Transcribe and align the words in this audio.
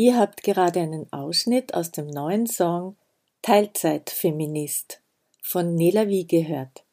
Ihr 0.00 0.16
habt 0.16 0.42
gerade 0.44 0.80
einen 0.80 1.12
Ausschnitt 1.12 1.74
aus 1.74 1.90
dem 1.90 2.06
neuen 2.06 2.46
Song 2.46 2.96
Teilzeitfeminist 3.42 5.02
von 5.42 5.74
Nela 5.74 6.08
Wie 6.08 6.26
gehört. 6.26 6.84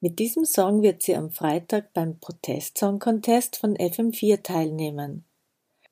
Mit 0.00 0.18
diesem 0.18 0.46
Song 0.46 0.80
wird 0.80 1.02
sie 1.02 1.14
am 1.16 1.30
Freitag 1.30 1.92
beim 1.92 2.18
Protest-Song 2.18 2.98
Contest 2.98 3.58
von 3.58 3.76
FM4 3.76 4.42
teilnehmen. 4.42 5.26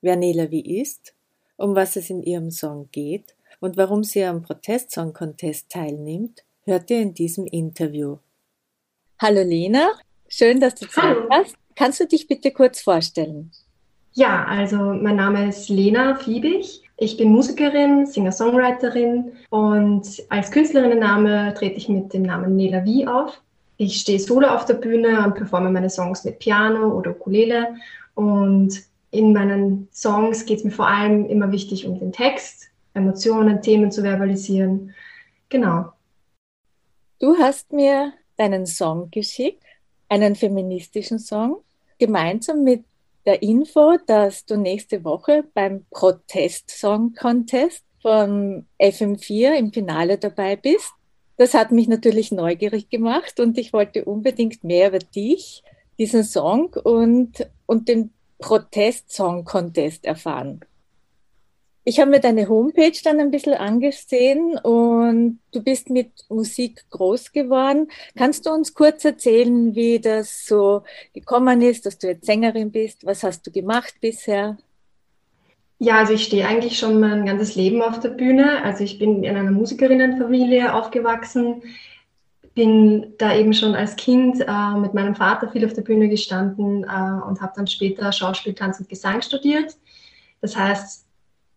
Wer 0.00 0.16
Nela 0.16 0.50
Wie 0.50 0.80
ist, 0.80 1.12
um 1.58 1.74
was 1.74 1.96
es 1.96 2.08
in 2.08 2.22
ihrem 2.22 2.50
Song 2.50 2.88
geht 2.92 3.34
und 3.60 3.76
warum 3.76 4.02
sie 4.02 4.24
am 4.24 4.40
Protest-Song 4.40 5.12
Contest 5.12 5.68
teilnimmt, 5.68 6.44
hört 6.62 6.88
ihr 6.88 7.02
in 7.02 7.12
diesem 7.12 7.44
Interview. 7.44 8.16
Hallo 9.18 9.42
Lena, 9.42 9.92
schön, 10.28 10.60
dass 10.60 10.76
du 10.76 10.88
Zeit 10.88 11.18
hast. 11.30 11.56
Kannst 11.74 12.00
du 12.00 12.06
dich 12.06 12.26
bitte 12.26 12.52
kurz 12.52 12.80
vorstellen? 12.80 13.52
Ja, 14.18 14.46
also 14.46 14.78
mein 14.78 15.14
Name 15.14 15.48
ist 15.48 15.68
Lena 15.68 16.16
Fiebig. 16.16 16.82
Ich 16.96 17.16
bin 17.16 17.30
Musikerin, 17.30 18.04
Singer-Songwriterin 18.04 19.30
und 19.48 20.24
als 20.28 20.50
Künstlerinnenname 20.50 21.54
trete 21.54 21.76
ich 21.76 21.88
mit 21.88 22.12
dem 22.12 22.22
Namen 22.22 22.56
Nela 22.56 22.84
Wie 22.84 23.06
auf. 23.06 23.40
Ich 23.76 24.00
stehe 24.00 24.18
solo 24.18 24.48
auf 24.48 24.64
der 24.64 24.74
Bühne 24.74 25.24
und 25.24 25.36
performe 25.36 25.70
meine 25.70 25.88
Songs 25.88 26.24
mit 26.24 26.40
Piano 26.40 26.88
oder 26.98 27.12
Ukulele 27.12 27.76
und 28.16 28.82
in 29.12 29.32
meinen 29.32 29.86
Songs 29.92 30.44
geht 30.46 30.58
es 30.58 30.64
mir 30.64 30.72
vor 30.72 30.88
allem 30.88 31.26
immer 31.26 31.52
wichtig 31.52 31.86
um 31.86 32.00
den 32.00 32.10
Text, 32.10 32.70
Emotionen, 32.94 33.62
Themen 33.62 33.92
zu 33.92 34.02
verbalisieren. 34.02 34.96
Genau. 35.48 35.92
Du 37.20 37.36
hast 37.38 37.72
mir 37.72 38.14
deinen 38.36 38.66
Song 38.66 39.12
geschickt, 39.12 39.62
einen 40.08 40.34
feministischen 40.34 41.20
Song, 41.20 41.58
gemeinsam 42.00 42.64
mit 42.64 42.87
der 43.28 43.42
Info, 43.42 43.98
dass 44.06 44.46
du 44.46 44.56
nächste 44.56 45.04
Woche 45.04 45.44
beim 45.52 45.84
Protest 45.90 46.70
Song 46.70 47.12
Contest 47.12 47.84
von 48.00 48.66
FM4 48.80 49.52
im 49.52 49.70
Finale 49.70 50.16
dabei 50.16 50.56
bist. 50.56 50.90
Das 51.36 51.52
hat 51.52 51.70
mich 51.70 51.88
natürlich 51.88 52.32
neugierig 52.32 52.88
gemacht 52.88 53.38
und 53.38 53.58
ich 53.58 53.74
wollte 53.74 54.06
unbedingt 54.06 54.64
mehr 54.64 54.88
über 54.88 55.00
dich, 55.00 55.62
diesen 55.98 56.24
Song 56.24 56.72
und, 56.72 57.46
und 57.66 57.88
den 57.88 58.14
Protest 58.38 59.12
Song 59.12 59.44
Contest 59.44 60.06
erfahren. 60.06 60.60
Ich 61.88 61.98
habe 61.98 62.10
mir 62.10 62.20
deine 62.20 62.50
Homepage 62.50 63.00
dann 63.02 63.18
ein 63.18 63.30
bisschen 63.30 63.54
angesehen 63.54 64.58
und 64.58 65.38
du 65.52 65.62
bist 65.62 65.88
mit 65.88 66.10
Musik 66.28 66.84
groß 66.90 67.32
geworden. 67.32 67.88
Kannst 68.14 68.44
du 68.44 68.50
uns 68.50 68.74
kurz 68.74 69.06
erzählen, 69.06 69.74
wie 69.74 69.98
das 69.98 70.44
so 70.44 70.82
gekommen 71.14 71.62
ist, 71.62 71.86
dass 71.86 71.96
du 71.96 72.08
jetzt 72.08 72.26
Sängerin 72.26 72.70
bist? 72.72 73.06
Was 73.06 73.22
hast 73.22 73.46
du 73.46 73.50
gemacht 73.50 73.94
bisher? 74.02 74.58
Ja, 75.78 75.96
also 75.96 76.12
ich 76.12 76.24
stehe 76.24 76.46
eigentlich 76.46 76.78
schon 76.78 77.00
mein 77.00 77.24
ganzes 77.24 77.54
Leben 77.54 77.80
auf 77.80 77.98
der 78.00 78.10
Bühne. 78.10 78.62
Also 78.64 78.84
ich 78.84 78.98
bin 78.98 79.24
in 79.24 79.34
einer 79.34 79.50
Musikerinnenfamilie 79.50 80.74
aufgewachsen, 80.74 81.62
bin 82.54 83.14
da 83.16 83.34
eben 83.34 83.54
schon 83.54 83.74
als 83.74 83.96
Kind 83.96 84.42
äh, 84.46 84.78
mit 84.78 84.92
meinem 84.92 85.14
Vater 85.14 85.50
viel 85.50 85.64
auf 85.64 85.72
der 85.72 85.82
Bühne 85.82 86.10
gestanden 86.10 86.84
äh, 86.84 87.26
und 87.26 87.40
habe 87.40 87.54
dann 87.56 87.66
später 87.66 88.12
Schauspiel, 88.12 88.52
Tanz 88.52 88.78
und 88.78 88.90
Gesang 88.90 89.22
studiert. 89.22 89.74
Das 90.42 90.54
heißt, 90.54 91.07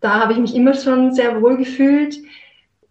da 0.01 0.19
habe 0.19 0.33
ich 0.33 0.39
mich 0.39 0.55
immer 0.55 0.73
schon 0.73 1.13
sehr 1.13 1.41
wohl 1.41 1.57
gefühlt. 1.57 2.17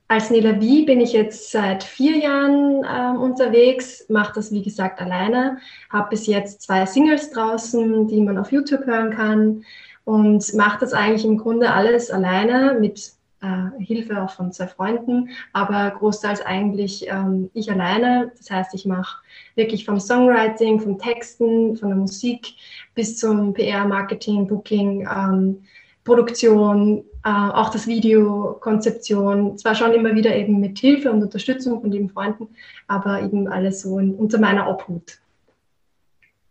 Als 0.08 0.30
Nela 0.30 0.60
Wie 0.60 0.84
bin 0.84 1.00
ich 1.00 1.12
jetzt 1.12 1.52
seit 1.52 1.84
vier 1.84 2.16
Jahren 2.16 2.82
äh, 2.82 3.16
unterwegs, 3.16 4.06
mache 4.08 4.32
das 4.34 4.50
wie 4.50 4.62
gesagt 4.62 5.00
alleine, 5.00 5.58
habe 5.88 6.10
bis 6.10 6.26
jetzt 6.26 6.62
zwei 6.62 6.84
Singles 6.86 7.30
draußen, 7.30 8.08
die 8.08 8.20
man 8.20 8.38
auf 8.38 8.50
YouTube 8.50 8.86
hören 8.86 9.10
kann 9.10 9.64
und 10.04 10.54
mache 10.54 10.80
das 10.80 10.92
eigentlich 10.92 11.24
im 11.24 11.36
Grunde 11.38 11.70
alles 11.70 12.10
alleine 12.10 12.76
mit 12.80 13.12
äh, 13.40 13.84
Hilfe 13.84 14.20
auch 14.20 14.30
von 14.30 14.52
zwei 14.52 14.66
Freunden, 14.66 15.30
aber 15.52 15.90
großteils 15.96 16.42
eigentlich 16.42 17.06
ähm, 17.08 17.50
ich 17.54 17.70
alleine. 17.70 18.32
Das 18.36 18.50
heißt, 18.50 18.74
ich 18.74 18.86
mache 18.86 19.22
wirklich 19.54 19.84
vom 19.84 20.00
Songwriting, 20.00 20.80
vom 20.80 20.98
Texten, 20.98 21.76
von 21.76 21.88
der 21.90 21.98
Musik 21.98 22.54
bis 22.94 23.16
zum 23.16 23.54
PR, 23.54 23.84
Marketing, 23.84 24.46
Booking. 24.46 25.08
Ähm, 25.08 25.62
Produktion, 26.04 27.04
äh, 27.24 27.28
auch 27.28 27.70
das 27.70 27.86
Video, 27.86 28.56
Konzeption, 28.60 29.58
zwar 29.58 29.74
schon 29.74 29.92
immer 29.92 30.14
wieder 30.14 30.34
eben 30.34 30.60
mit 30.60 30.78
Hilfe 30.78 31.10
und 31.10 31.22
Unterstützung 31.22 31.80
von 31.80 31.90
lieben 31.90 32.08
Freunden, 32.08 32.48
aber 32.86 33.22
eben 33.22 33.48
alles 33.48 33.82
so 33.82 33.98
in, 33.98 34.14
unter 34.14 34.38
meiner 34.38 34.68
Obhut. 34.68 35.18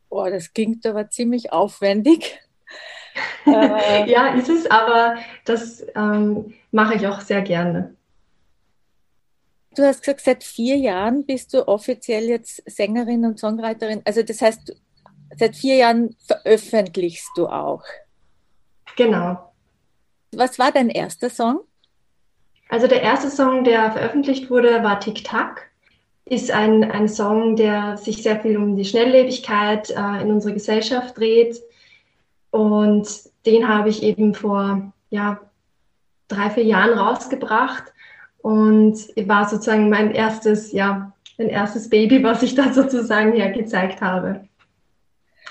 Boah, 0.10 0.30
das 0.30 0.54
klingt 0.54 0.86
aber 0.86 1.10
ziemlich 1.10 1.52
aufwendig. 1.52 2.40
äh, 3.46 4.10
ja, 4.10 4.36
ist 4.36 4.50
es, 4.50 4.70
aber 4.70 5.18
das 5.46 5.86
ähm, 5.96 6.54
mache 6.72 6.96
ich 6.96 7.08
auch 7.08 7.22
sehr 7.22 7.42
gerne. 7.42 7.96
Du 9.76 9.84
hast 9.84 10.02
gesagt, 10.02 10.22
seit 10.22 10.44
vier 10.44 10.78
Jahren 10.78 11.26
bist 11.26 11.54
du 11.54 11.68
offiziell 11.68 12.26
jetzt 12.26 12.62
Sängerin 12.66 13.24
und 13.26 13.40
Songwriterin. 13.40 14.02
Also 14.04 14.24
das 14.24 14.42
heißt, 14.42 14.76
seit 15.38 15.56
vier 15.56 15.76
Jahren 15.76 16.16
veröffentlichst 16.26 17.30
du 17.36 17.48
auch. 17.48 17.84
Genau. 19.00 19.54
Was 20.34 20.60
war 20.60 20.74
dein 20.74 20.90
erster 20.90 21.30
Song? 21.30 21.62
Also 22.68 22.86
der 22.86 23.02
erste 23.02 23.30
Song, 23.30 23.64
der 23.64 23.94
veröffentlicht 23.94 24.50
wurde, 24.50 24.84
war 24.84 25.00
Tic 25.00 25.24
Tac. 25.24 25.70
Ist 26.26 26.52
ein, 26.52 26.84
ein 26.84 27.08
Song, 27.08 27.56
der 27.56 27.96
sich 27.96 28.22
sehr 28.22 28.42
viel 28.42 28.58
um 28.58 28.76
die 28.76 28.84
Schnelllebigkeit 28.84 29.90
äh, 29.92 30.22
in 30.22 30.34
unserer 30.34 30.52
Gesellschaft 30.52 31.18
dreht. 31.18 31.62
Und 32.52 33.08
den 33.46 33.70
habe 33.70 33.88
ich 33.88 34.04
eben 34.04 34.34
vor 34.34 34.92
ja, 35.10 35.40
drei, 36.28 36.50
vier 36.50 36.66
Jahren 36.66 37.00
rausgebracht 37.00 37.86
und 38.42 38.98
war 39.16 39.48
sozusagen 39.48 39.90
mein 39.90 40.12
erstes, 40.12 40.74
ja, 40.74 41.14
mein 41.38 41.48
erstes 41.48 41.90
Baby, 41.90 42.22
was 42.22 42.44
ich 42.44 42.54
da 42.54 42.74
sozusagen 42.74 43.32
hergezeigt 43.32 44.02
habe. 44.02 44.49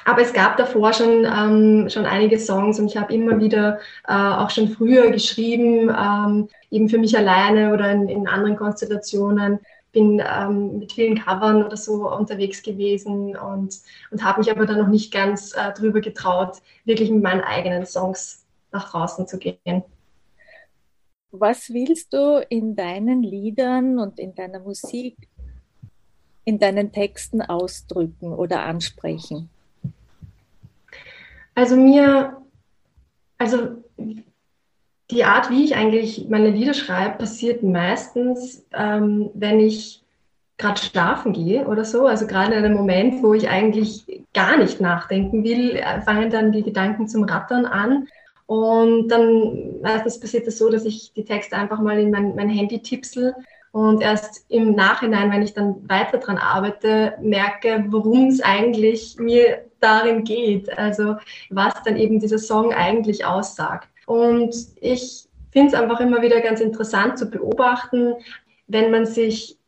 Aber 0.09 0.23
es 0.23 0.33
gab 0.33 0.57
davor 0.57 0.95
schon, 0.95 1.27
ähm, 1.27 1.91
schon 1.91 2.07
einige 2.07 2.39
Songs 2.39 2.81
und 2.81 2.87
ich 2.87 2.97
habe 2.97 3.13
immer 3.13 3.39
wieder 3.43 3.79
äh, 4.07 4.15
auch 4.15 4.49
schon 4.49 4.71
früher 4.71 5.11
geschrieben, 5.11 5.91
ähm, 5.91 6.49
eben 6.71 6.89
für 6.89 6.97
mich 6.97 7.15
alleine 7.15 7.75
oder 7.75 7.93
in, 7.93 8.09
in 8.09 8.27
anderen 8.27 8.57
Konstellationen. 8.57 9.59
Bin 9.93 10.23
ähm, 10.27 10.79
mit 10.79 10.93
vielen 10.93 11.23
Covern 11.23 11.63
oder 11.63 11.77
so 11.77 12.11
unterwegs 12.11 12.63
gewesen 12.63 13.37
und, 13.37 13.81
und 14.11 14.25
habe 14.25 14.39
mich 14.39 14.51
aber 14.51 14.65
dann 14.65 14.79
noch 14.79 14.89
nicht 14.89 15.13
ganz 15.13 15.55
äh, 15.55 15.75
drüber 15.75 16.01
getraut, 16.01 16.57
wirklich 16.87 17.11
mit 17.11 17.23
meinen 17.23 17.43
eigenen 17.43 17.85
Songs 17.85 18.47
nach 18.73 18.91
draußen 18.91 19.27
zu 19.27 19.37
gehen. 19.37 19.83
Was 21.33 21.69
willst 21.69 22.15
du 22.15 22.43
in 22.49 22.77
deinen 22.77 23.23
Liedern 23.23 23.99
und 23.99 24.19
in 24.19 24.35
deiner 24.35 24.61
Musik, 24.61 25.19
in 26.47 26.59
deinen 26.59 26.93
Texten 26.93 27.43
ausdrücken 27.43 28.33
oder 28.33 28.63
ansprechen? 28.63 29.51
Also 31.59 31.75
mir, 31.75 32.37
also 33.37 33.83
die 35.11 35.25
Art, 35.25 35.51
wie 35.51 35.65
ich 35.65 35.75
eigentlich 35.75 36.29
meine 36.29 36.51
Lieder 36.51 36.73
schreibe, 36.73 37.19
passiert 37.19 37.65
meistens, 37.65 38.65
ähm, 38.73 39.31
wenn 39.35 39.59
ich 39.59 40.05
gerade 40.57 40.81
schlafen 40.81 41.33
gehe 41.33 41.67
oder 41.67 41.85
so. 41.85 42.07
Also 42.07 42.29
gerade 42.29 42.55
in 42.55 42.65
einem 42.65 42.77
Moment, 42.77 43.25
wo 43.25 43.35
ich 43.35 43.49
eigentlich 43.49 44.23
gar 44.35 44.57
nicht 44.57 44.81
nachdenken 44.81 45.43
will, 45.43 45.83
fangen 46.05 46.31
dann 46.31 46.53
die 46.53 46.63
Gedanken 46.63 47.09
zum 47.09 47.25
Rattern 47.25 47.67
an. 47.67 48.07
Und 48.47 49.09
dann 49.09 49.81
meistens 49.83 50.21
passiert 50.21 50.47
es 50.47 50.55
das 50.55 50.59
so, 50.59 50.71
dass 50.71 50.85
ich 50.85 51.13
die 51.13 51.25
Texte 51.25 51.57
einfach 51.57 51.81
mal 51.81 51.99
in 51.99 52.13
mein, 52.13 52.37
mein 52.37 52.51
Handy 52.51 52.79
tipsel 52.83 53.35
Und 53.73 54.01
erst 54.01 54.45
im 54.49 54.77
Nachhinein, 54.77 55.33
wenn 55.33 55.43
ich 55.43 55.55
dann 55.55 55.89
weiter 55.89 56.19
dran 56.19 56.39
arbeite, 56.39 57.15
merke, 57.21 57.85
worum 57.89 58.29
es 58.29 58.41
eigentlich 58.43 59.17
mir 59.19 59.68
darin 59.81 60.25
geht. 60.25 60.77
Also 60.79 61.17
was 61.51 61.75
dann 61.85 61.97
eben 61.97 62.21
dieser 62.21 62.39
Song 62.39 62.73
eigentlich 62.73 63.25
aussagt. 63.25 63.89
Und 64.07 64.55
ich 64.81 65.29
finde 65.51 65.69
es 65.69 65.75
einfach 65.75 66.01
immer 66.01 66.23
wieder 66.23 66.41
ganz 66.41 66.61
interessant 66.61 67.19
zu 67.19 67.31
beobachten, 67.31 68.15
wenn 68.67 68.91
man 68.91 69.07
sich 69.07 69.59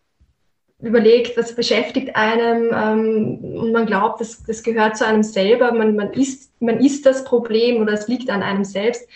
überlegt, 0.83 1.37
was 1.37 1.55
beschäftigt 1.55 2.17
einem 2.17 2.71
ähm, 2.73 3.57
und 3.57 3.73
man 3.73 3.87
glaubt, 3.87 4.21
das, 4.21 4.43
das 4.45 4.63
gehört 4.63 4.97
zu 4.97 5.07
einem 5.07 5.23
selber, 5.23 5.73
man, 5.73 5.95
man, 5.95 6.13
ist, 6.13 6.53
man 6.61 6.81
ist 6.81 7.05
das 7.05 7.25
Problem 7.25 7.83
oder 7.83 7.93
es 7.93 8.09
liegt 8.09 8.31
an 8.31 8.43
einem 8.43 8.65
selbst 8.65 9.07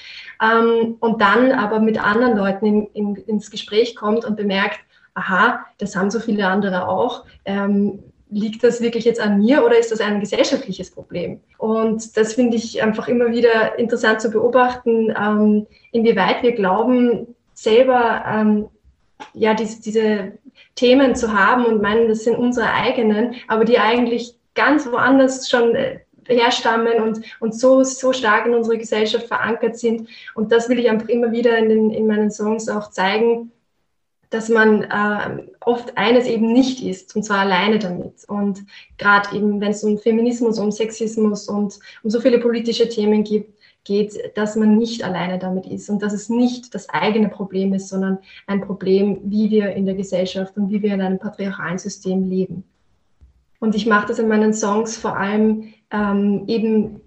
ähm, 0.43 0.97
und 1.01 1.21
dann 1.21 1.53
aber 1.53 1.81
mit 1.81 2.03
anderen 2.03 2.37
Leuten 2.37 2.67
in, 2.67 2.87
in, 2.93 3.17
ins 3.17 3.51
Gespräch 3.51 3.97
kommt 3.97 4.25
und 4.25 4.37
bemerkt, 4.37 4.81
aha, 5.15 5.65
das 5.79 5.97
haben 5.97 6.11
so 6.11 6.21
viele 6.21 6.47
andere 6.49 6.89
auch. 6.89 7.25
Ähm, 7.45 8.03
liegt 8.35 8.65
das 8.65 8.81
wirklich 8.81 9.05
jetzt 9.05 9.21
an 9.21 9.39
mir 9.39 9.65
oder 9.65 9.79
ist 9.79 9.93
das 9.93 10.01
ein 10.01 10.19
gesellschaftliches 10.19 10.91
Problem? 10.91 11.41
Und 11.57 12.17
das 12.17 12.35
finde 12.35 12.57
ich 12.57 12.83
einfach 12.83 13.07
immer 13.07 13.31
wieder 13.31 13.79
interessant 13.79 14.21
zu 14.21 14.31
beobachten, 14.31 15.15
ähm, 15.17 15.67
inwieweit 15.93 16.43
wir 16.43 16.53
glauben, 16.53 17.29
selber 17.55 18.25
ähm, 18.27 18.67
ja, 19.35 19.55
diese, 19.55 19.81
diese 19.81 20.33
Themen 20.75 21.15
zu 21.15 21.33
haben 21.33 21.65
und 21.67 21.81
meinen, 21.81 22.09
das 22.09 22.25
sind 22.25 22.37
unsere 22.37 22.73
eigenen, 22.73 23.37
aber 23.47 23.65
die 23.65 23.79
eigentlich 23.79 24.35
ganz 24.55 24.91
woanders 24.91 25.49
schon 25.49 25.77
äh, 25.77 26.01
herstammen 26.27 27.03
und, 27.03 27.21
und 27.39 27.55
so, 27.55 27.85
so 27.85 28.13
stark 28.13 28.47
in 28.47 28.55
unserer 28.55 28.79
Gesellschaft 28.79 29.29
verankert 29.29 29.79
sind. 29.79 30.09
Und 30.35 30.51
das 30.51 30.69
will 30.69 30.81
ich 30.81 30.91
einfach 30.91 31.09
immer 31.09 31.31
wieder 31.31 31.57
in, 31.57 31.69
den, 31.69 31.91
in 31.91 32.09
meinen 32.09 32.33
Songs 32.33 32.69
auch 32.69 32.91
zeigen, 32.91 33.53
dass 34.35 34.49
man 34.49 34.83
äh, 34.83 35.47
oft 35.61 35.97
eines 35.97 36.27
eben 36.27 36.53
nicht 36.53 36.83
ist, 36.83 37.15
und 37.15 37.23
zwar 37.23 37.39
alleine 37.39 37.79
damit. 37.79 38.25
Und 38.27 38.65
gerade 38.99 39.37
eben, 39.37 39.61
wenn 39.61 39.71
es 39.71 39.85
um 39.85 39.97
Feminismus, 39.97 40.59
um 40.59 40.73
Sexismus 40.73 41.49
und 41.49 41.79
um 42.03 42.11
so 42.11 42.21
viele 42.21 42.41
politische 42.41 42.89
Themen 42.89 43.23
gibt, 43.23 43.55
geht, 43.85 44.37
dass 44.37 44.57
man 44.57 44.77
nicht 44.77 45.05
alleine 45.05 45.39
damit 45.39 45.67
ist 45.67 45.89
und 45.89 46.03
dass 46.03 46.13
es 46.13 46.29
nicht 46.29 46.75
das 46.75 46.89
eigene 46.89 47.29
Problem 47.29 47.75
ist, 47.75 47.89
sondern 47.89 48.19
ein 48.47 48.63
Problem, 48.63 49.21
wie 49.25 49.51
wir 49.51 49.73
in 49.73 49.87
der 49.87 49.95
Gesellschaft 49.95 50.57
und 50.57 50.71
wie 50.71 50.83
wir 50.83 50.95
in 50.95 51.03
einem 51.03 51.19
patriarchalen 51.19 51.79
System 51.79 52.29
leben. 52.29 52.65
Und 53.61 53.75
ich 53.75 53.87
mache 53.87 54.09
das 54.09 54.19
in 54.19 54.29
meinen 54.29 54.53
Songs 54.53 54.97
vor 54.97 55.17
allem 55.17 55.75
ähm, 55.91 56.45
eben 56.49 57.03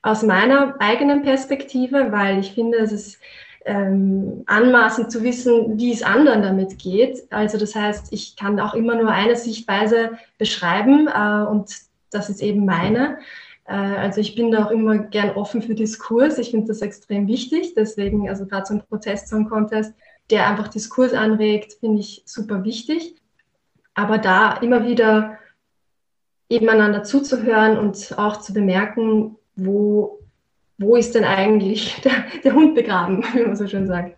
aus 0.00 0.22
meiner 0.22 0.76
eigenen 0.78 1.22
Perspektive, 1.22 2.12
weil 2.12 2.38
ich 2.38 2.52
finde, 2.52 2.78
es 2.78 2.92
ist 2.92 3.18
ähm, 3.66 4.44
anmaßend 4.46 5.10
zu 5.10 5.22
wissen, 5.22 5.78
wie 5.78 5.92
es 5.92 6.02
anderen 6.02 6.42
damit 6.42 6.78
geht. 6.78 7.24
Also 7.30 7.58
das 7.58 7.74
heißt, 7.74 8.12
ich 8.12 8.36
kann 8.36 8.60
auch 8.60 8.74
immer 8.74 8.94
nur 8.94 9.10
eine 9.10 9.36
Sichtweise 9.36 10.12
beschreiben 10.38 11.08
äh, 11.08 11.44
und 11.50 11.74
das 12.10 12.30
ist 12.30 12.42
eben 12.42 12.64
meine. 12.64 13.18
Äh, 13.64 13.74
also 13.74 14.20
ich 14.20 14.36
bin 14.36 14.52
da 14.52 14.66
auch 14.66 14.70
immer 14.70 14.98
gern 14.98 15.30
offen 15.30 15.62
für 15.62 15.74
Diskurs. 15.74 16.38
Ich 16.38 16.52
finde 16.52 16.68
das 16.68 16.80
extrem 16.80 17.26
wichtig. 17.26 17.74
Deswegen, 17.74 18.28
also 18.28 18.46
gerade 18.46 18.66
so 18.66 18.74
ein 18.74 18.84
Protest-Song-Contest, 18.88 19.92
der 20.30 20.48
einfach 20.48 20.68
Diskurs 20.68 21.12
anregt, 21.12 21.74
finde 21.80 22.00
ich 22.00 22.22
super 22.24 22.64
wichtig. 22.64 23.16
Aber 23.94 24.18
da 24.18 24.58
immer 24.58 24.86
wieder 24.86 25.38
eben 26.48 26.68
einander 26.68 27.02
zuzuhören 27.02 27.76
und 27.78 28.16
auch 28.16 28.36
zu 28.36 28.52
bemerken, 28.52 29.36
wo, 29.56 30.20
wo 30.78 30.96
ist 30.96 31.14
denn 31.14 31.24
eigentlich 31.24 31.94
der, 32.04 32.24
der 32.44 32.54
Hund 32.54 32.74
begraben, 32.74 33.24
wie 33.34 33.42
man 33.42 33.56
so 33.56 33.66
schön 33.66 33.86
sagt. 33.86 34.16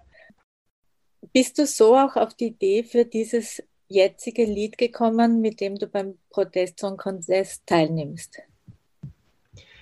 Bist 1.33 1.59
du 1.59 1.67
so 1.67 1.97
auch 1.97 2.17
auf 2.17 2.35
die 2.35 2.49
Idee 2.49 2.83
für 2.83 3.05
dieses 3.05 3.63
jetzige 3.89 4.45
Lied 4.45 4.79
gekommen, 4.79 5.41
mit 5.41 5.61
dem 5.61 5.77
du 5.77 5.87
beim 5.87 6.15
Protest-Song-Contest 6.31 7.67
teilnimmst? 7.67 8.39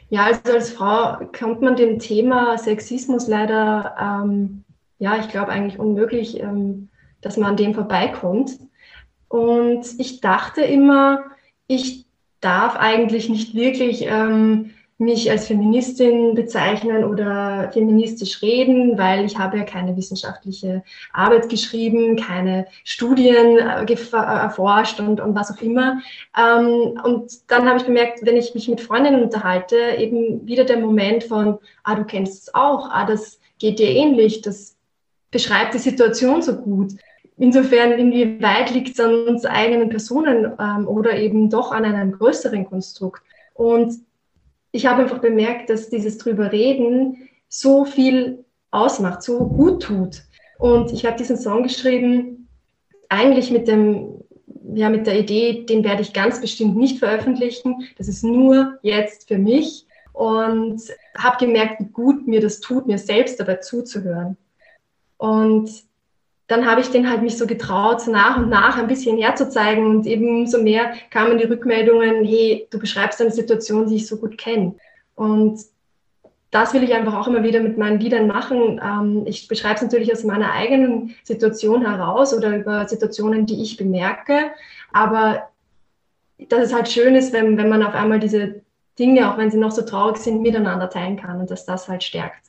Ja, 0.08 0.26
also 0.26 0.52
als 0.52 0.70
Frau 0.70 1.18
kommt 1.36 1.62
man 1.62 1.74
dem 1.74 1.98
Thema 1.98 2.56
Sexismus 2.58 3.26
leider, 3.26 3.96
ähm, 4.00 4.64
ja, 4.98 5.18
ich 5.18 5.28
glaube 5.28 5.48
eigentlich 5.48 5.80
unmöglich, 5.80 6.40
ähm, 6.40 6.88
dass 7.20 7.36
man 7.36 7.50
an 7.50 7.56
dem 7.56 7.74
vorbeikommt. 7.74 8.52
Und 9.28 9.84
ich 9.98 10.20
dachte 10.20 10.62
immer, 10.62 11.24
ich 11.66 12.06
darf 12.40 12.76
eigentlich 12.76 13.28
nicht 13.28 13.54
wirklich 13.54 14.06
ähm, 14.06 14.70
mich 14.98 15.30
als 15.30 15.46
Feministin 15.46 16.34
bezeichnen 16.34 17.04
oder 17.04 17.70
feministisch 17.72 18.40
reden, 18.40 18.96
weil 18.96 19.26
ich 19.26 19.36
habe 19.36 19.58
ja 19.58 19.64
keine 19.64 19.94
wissenschaftliche 19.96 20.82
Arbeit 21.12 21.50
geschrieben, 21.50 22.16
keine 22.16 22.66
Studien 22.82 23.58
äh, 23.58 23.84
äh, 23.84 24.16
erforscht 24.16 24.98
und, 25.00 25.20
und 25.20 25.34
was 25.34 25.52
auch 25.52 25.60
immer. 25.60 26.00
Ähm, 26.36 26.98
und 27.04 27.30
dann 27.48 27.68
habe 27.68 27.78
ich 27.78 27.84
bemerkt, 27.84 28.24
wenn 28.24 28.36
ich 28.36 28.54
mich 28.54 28.68
mit 28.68 28.80
Freundinnen 28.80 29.22
unterhalte, 29.22 29.76
eben 29.98 30.46
wieder 30.46 30.64
der 30.64 30.78
Moment 30.78 31.24
von, 31.24 31.58
ah, 31.84 31.94
du 31.94 32.04
kennst 32.04 32.44
es 32.44 32.54
auch, 32.54 32.88
ah, 32.90 33.04
das 33.04 33.38
geht 33.58 33.78
dir 33.78 33.90
ähnlich, 33.90 34.40
das 34.40 34.76
beschreibt 35.30 35.74
die 35.74 35.78
Situation 35.78 36.40
so 36.40 36.56
gut. 36.56 36.92
Insofern, 37.36 37.92
inwieweit 37.92 38.70
liegt 38.70 38.98
es 38.98 39.00
an 39.00 39.28
uns 39.28 39.44
eigenen 39.44 39.90
Personen 39.90 40.52
ähm, 40.58 40.88
oder 40.88 41.18
eben 41.18 41.50
doch 41.50 41.70
an 41.70 41.84
einem 41.84 42.12
größeren 42.12 42.64
Konstrukt? 42.64 43.22
Und 43.52 44.05
ich 44.76 44.86
habe 44.86 45.02
einfach 45.02 45.20
bemerkt, 45.20 45.70
dass 45.70 45.88
dieses 45.88 46.18
drüber 46.18 46.52
reden 46.52 47.28
so 47.48 47.84
viel 47.84 48.44
ausmacht, 48.70 49.22
so 49.22 49.38
gut 49.48 49.82
tut. 49.82 50.22
Und 50.58 50.92
ich 50.92 51.06
habe 51.06 51.16
diesen 51.16 51.38
Song 51.38 51.62
geschrieben, 51.62 52.48
eigentlich 53.08 53.50
mit 53.50 53.68
dem, 53.68 54.22
ja, 54.74 54.90
mit 54.90 55.06
der 55.06 55.18
Idee, 55.18 55.64
den 55.64 55.82
werde 55.82 56.02
ich 56.02 56.12
ganz 56.12 56.40
bestimmt 56.40 56.76
nicht 56.76 56.98
veröffentlichen. 56.98 57.88
Das 57.96 58.08
ist 58.08 58.22
nur 58.22 58.78
jetzt 58.82 59.28
für 59.28 59.38
mich. 59.38 59.86
Und 60.12 60.80
habe 61.16 61.44
gemerkt, 61.44 61.80
wie 61.80 61.92
gut 61.92 62.26
mir 62.26 62.40
das 62.40 62.60
tut, 62.60 62.86
mir 62.86 62.98
selbst 62.98 63.40
dabei 63.40 63.56
zuzuhören. 63.56 64.36
Und 65.18 65.70
dann 66.48 66.66
habe 66.66 66.80
ich 66.80 66.90
den 66.90 67.10
halt 67.10 67.22
mich 67.22 67.36
so 67.36 67.46
getraut, 67.46 68.00
so 68.00 68.12
nach 68.12 68.36
und 68.36 68.48
nach 68.48 68.78
ein 68.78 68.86
bisschen 68.86 69.18
herzuzeigen 69.18 69.84
und 69.84 70.06
eben 70.06 70.46
so 70.46 70.62
mehr 70.62 70.92
kamen 71.10 71.38
die 71.38 71.44
Rückmeldungen, 71.44 72.24
hey, 72.24 72.68
du 72.70 72.78
beschreibst 72.78 73.20
eine 73.20 73.32
Situation, 73.32 73.88
die 73.88 73.96
ich 73.96 74.06
so 74.06 74.16
gut 74.16 74.38
kenne. 74.38 74.74
Und 75.16 75.60
das 76.52 76.72
will 76.72 76.84
ich 76.84 76.94
einfach 76.94 77.14
auch 77.14 77.26
immer 77.26 77.42
wieder 77.42 77.60
mit 77.60 77.76
meinen 77.76 77.98
Liedern 77.98 78.28
machen. 78.28 78.80
Ähm, 78.82 79.24
ich 79.26 79.48
beschreibe 79.48 79.74
es 79.74 79.82
natürlich 79.82 80.12
aus 80.12 80.22
meiner 80.22 80.52
eigenen 80.52 81.14
Situation 81.24 81.84
heraus 81.84 82.32
oder 82.32 82.56
über 82.56 82.86
Situationen, 82.86 83.46
die 83.46 83.62
ich 83.62 83.76
bemerke. 83.76 84.52
Aber 84.92 85.48
dass 86.38 86.60
es 86.60 86.74
halt 86.74 86.88
schön 86.88 87.16
ist, 87.16 87.32
wenn, 87.32 87.58
wenn 87.58 87.68
man 87.68 87.82
auf 87.82 87.94
einmal 87.94 88.20
diese 88.20 88.62
Dinge, 88.98 89.30
auch 89.30 89.36
wenn 89.36 89.50
sie 89.50 89.58
noch 89.58 89.72
so 89.72 89.82
traurig 89.82 90.18
sind, 90.18 90.42
miteinander 90.42 90.88
teilen 90.88 91.16
kann 91.16 91.40
und 91.40 91.50
dass 91.50 91.66
das 91.66 91.88
halt 91.88 92.04
stärkt. 92.04 92.46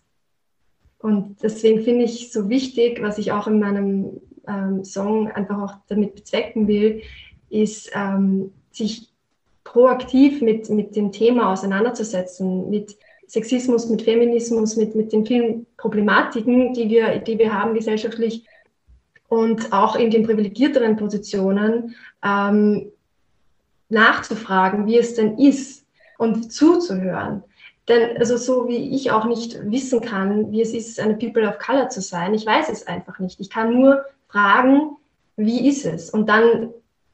Und 1.07 1.41
deswegen 1.41 1.83
finde 1.83 2.03
ich 2.03 2.33
so 2.33 2.49
wichtig, 2.49 3.01
was 3.01 3.17
ich 3.17 3.31
auch 3.31 3.47
in 3.47 3.59
meinem 3.61 4.19
ähm, 4.45 4.83
Song 4.83 5.31
einfach 5.31 5.61
auch 5.61 5.73
damit 5.87 6.15
bezwecken 6.15 6.67
will, 6.67 7.01
ist, 7.49 7.91
ähm, 7.95 8.51
sich 8.71 9.07
proaktiv 9.63 10.41
mit, 10.41 10.69
mit 10.69 10.97
dem 10.97 11.13
Thema 11.13 11.53
auseinanderzusetzen, 11.53 12.69
mit 12.69 12.97
Sexismus, 13.25 13.87
mit 13.87 14.01
Feminismus, 14.01 14.75
mit, 14.75 14.95
mit 14.95 15.13
den 15.13 15.25
vielen 15.25 15.65
Problematiken, 15.77 16.73
die 16.73 16.89
wir, 16.89 17.19
die 17.19 17.39
wir 17.39 17.53
haben 17.53 17.73
gesellschaftlich 17.73 18.45
und 19.29 19.71
auch 19.71 19.95
in 19.95 20.11
den 20.11 20.23
privilegierteren 20.23 20.97
Positionen 20.97 21.95
ähm, 22.21 22.91
nachzufragen, 23.87 24.87
wie 24.87 24.97
es 24.97 25.15
denn 25.15 25.37
ist 25.37 25.85
und 26.17 26.51
zuzuhören. 26.51 27.43
Denn 27.87 28.17
also 28.17 28.35
so 28.37 28.67
wie 28.67 28.95
ich 28.95 29.11
auch 29.11 29.25
nicht 29.25 29.59
wissen 29.71 30.01
kann, 30.01 30.51
wie 30.51 30.61
es 30.61 30.73
ist, 30.73 30.99
eine 30.99 31.15
People 31.15 31.47
of 31.47 31.57
Color 31.57 31.89
zu 31.89 32.01
sein, 32.01 32.33
ich 32.33 32.45
weiß 32.45 32.69
es 32.69 32.85
einfach 32.87 33.19
nicht. 33.19 33.39
Ich 33.39 33.49
kann 33.49 33.73
nur 33.73 34.03
fragen, 34.27 34.97
wie 35.37 35.67
ist 35.67 35.85
es? 35.85 36.09
Und 36.09 36.27
dann 36.27 36.69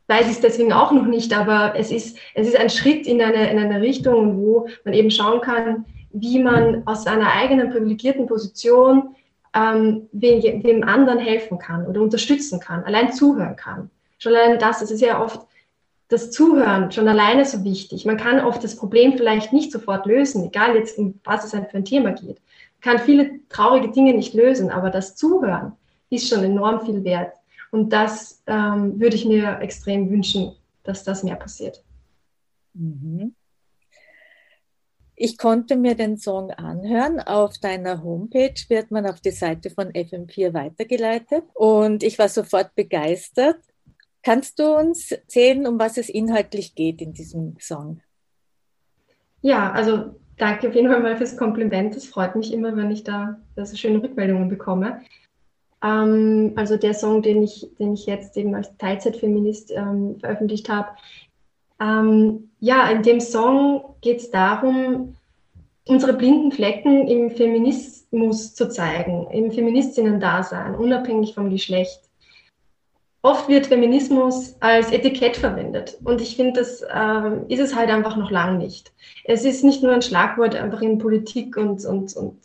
weiß 0.08 0.26
ich 0.26 0.34
es 0.34 0.42
deswegen 0.42 0.74
auch 0.74 0.92
noch 0.92 1.06
nicht, 1.06 1.34
aber 1.38 1.74
es 1.78 1.92
ist, 1.92 2.18
es 2.34 2.48
ist 2.48 2.58
ein 2.58 2.70
Schritt 2.70 3.06
in 3.08 3.22
eine, 3.22 3.52
in 3.52 3.60
eine 3.60 3.82
Richtung, 3.82 4.38
wo 4.38 4.68
man 4.84 4.94
eben 4.94 5.12
schauen 5.12 5.42
kann, 5.42 5.86
wie 6.12 6.40
man 6.40 6.84
aus 6.86 7.08
einer 7.08 7.32
eigenen 7.34 7.70
privilegierten 7.70 8.26
Position 8.28 9.16
ähm, 9.56 10.10
dem 10.12 10.84
anderen 10.84 11.20
helfen 11.20 11.60
kann 11.60 11.86
oder 11.86 12.02
unterstützen 12.02 12.60
kann, 12.60 12.84
allein 12.84 13.14
zuhören 13.14 13.56
kann. 13.56 13.90
Schon 14.18 14.36
allein 14.36 14.60
das, 14.60 14.82
es 14.82 14.92
ist 14.92 15.02
ja 15.02 15.22
oft 15.22 15.42
das 16.10 16.32
Zuhören 16.32 16.92
schon 16.92 17.08
alleine 17.08 17.46
so 17.46 17.64
wichtig. 17.64 18.06
Man 18.06 18.18
kann 18.18 18.40
oft 18.40 18.64
das 18.64 18.76
Problem 18.76 19.18
vielleicht 19.18 19.54
nicht 19.54 19.72
sofort 19.72 20.06
lösen, 20.06 20.46
egal 20.46 20.76
jetzt, 20.76 20.98
um 20.98 21.20
was 21.24 21.44
es 21.44 21.52
für 21.52 21.74
ein 21.74 21.86
Thema 21.86 22.12
geht. 22.12 22.42
Man 22.82 22.82
kann 22.82 23.00
viele 23.00 23.40
traurige 23.50 23.92
Dinge 23.92 24.14
nicht 24.14 24.34
lösen, 24.34 24.70
aber 24.70 24.90
das 24.90 25.16
Zuhören 25.16 25.74
ist 26.10 26.28
schon 26.28 26.44
enorm 26.44 26.86
viel 26.86 27.04
wert. 27.04 27.36
Und 27.72 27.92
das 27.92 28.44
ähm, 28.46 29.00
würde 29.00 29.16
ich 29.16 29.26
mir 29.26 29.60
extrem 29.62 30.10
wünschen, 30.10 30.56
dass 30.84 31.04
das 31.04 31.24
mehr 31.24 31.36
passiert. 31.36 31.84
Mhm. 32.74 33.34
Ich 35.16 35.38
konnte 35.38 35.76
mir 35.76 35.96
den 35.96 36.18
Song 36.18 36.52
anhören. 36.52 37.20
Auf 37.20 37.58
deiner 37.60 38.04
Homepage 38.04 38.56
wird 38.68 38.92
man 38.92 39.06
auf 39.06 39.22
die 39.22 39.32
Seite 39.32 39.70
von 39.70 39.92
FM4 39.92 40.54
weitergeleitet 40.54 41.46
und 41.54 42.04
ich 42.04 42.18
war 42.18 42.30
sofort 42.30 42.74
begeistert. 42.76 43.58
Kannst 44.24 44.58
du 44.60 44.76
uns 44.76 45.12
erzählen, 45.12 45.68
um 45.68 45.78
was 45.78 45.98
es 45.98 46.10
inhaltlich 46.10 46.76
geht 46.76 47.02
in 47.02 47.14
diesem 47.14 47.58
Song? 47.60 48.02
Ja, 49.42 49.72
also 49.74 50.16
danke 50.38 50.70
auf 50.70 50.76
jeden 50.76 50.90
Fall 50.90 51.02
mal 51.02 51.18
fürs 51.18 51.36
Kompliment. 51.36 51.96
Es 51.96 52.08
freut 52.08 52.36
mich 52.36 52.54
immer, 52.54 52.76
wenn 52.78 52.90
ich 52.90 53.04
da 53.04 53.38
so 53.58 53.76
schöne 53.76 54.02
Rückmeldungen 54.02 54.48
bekomme. 54.48 55.02
Ähm, 55.84 56.54
also 56.56 56.78
der 56.78 56.94
Song, 56.94 57.22
den 57.22 57.44
ich, 57.44 57.68
den 57.78 57.94
ich 57.94 58.06
jetzt 58.06 58.38
eben 58.38 58.56
als 58.56 58.76
Teilzeitfeminist 58.78 59.72
ähm, 59.72 60.18
veröffentlicht 60.20 60.70
habe. 60.70 60.90
Ähm, 61.82 62.50
ja, 62.62 62.90
in 62.90 63.04
dem 63.04 63.20
Song 63.20 63.96
geht 64.00 64.22
es 64.22 64.32
darum, 64.32 65.18
unsere 65.86 66.14
blinden 66.14 66.54
Flecken 66.54 67.10
im 67.10 67.30
Feminismus 67.30 68.56
zu 68.56 68.70
zeigen, 68.70 69.28
im 69.32 69.52
Feministinnen-Dasein, 69.52 70.76
unabhängig 70.76 71.34
vom 71.36 71.50
Geschlecht. 71.50 72.03
Oft 73.26 73.48
wird 73.48 73.68
Feminismus 73.68 74.58
als 74.60 74.92
Etikett 74.92 75.38
verwendet 75.38 75.98
und 76.04 76.20
ich 76.20 76.36
finde, 76.36 76.60
das 76.60 76.82
äh, 76.82 77.32
ist 77.48 77.62
es 77.62 77.74
halt 77.74 77.90
einfach 77.90 78.18
noch 78.18 78.30
lang 78.30 78.58
nicht. 78.58 78.92
Es 79.24 79.46
ist 79.46 79.64
nicht 79.64 79.82
nur 79.82 79.94
ein 79.94 80.02
Schlagwort 80.02 80.56
einfach 80.56 80.82
in 80.82 80.98
Politik 80.98 81.56
und, 81.56 81.86
und, 81.86 82.14
und 82.18 82.36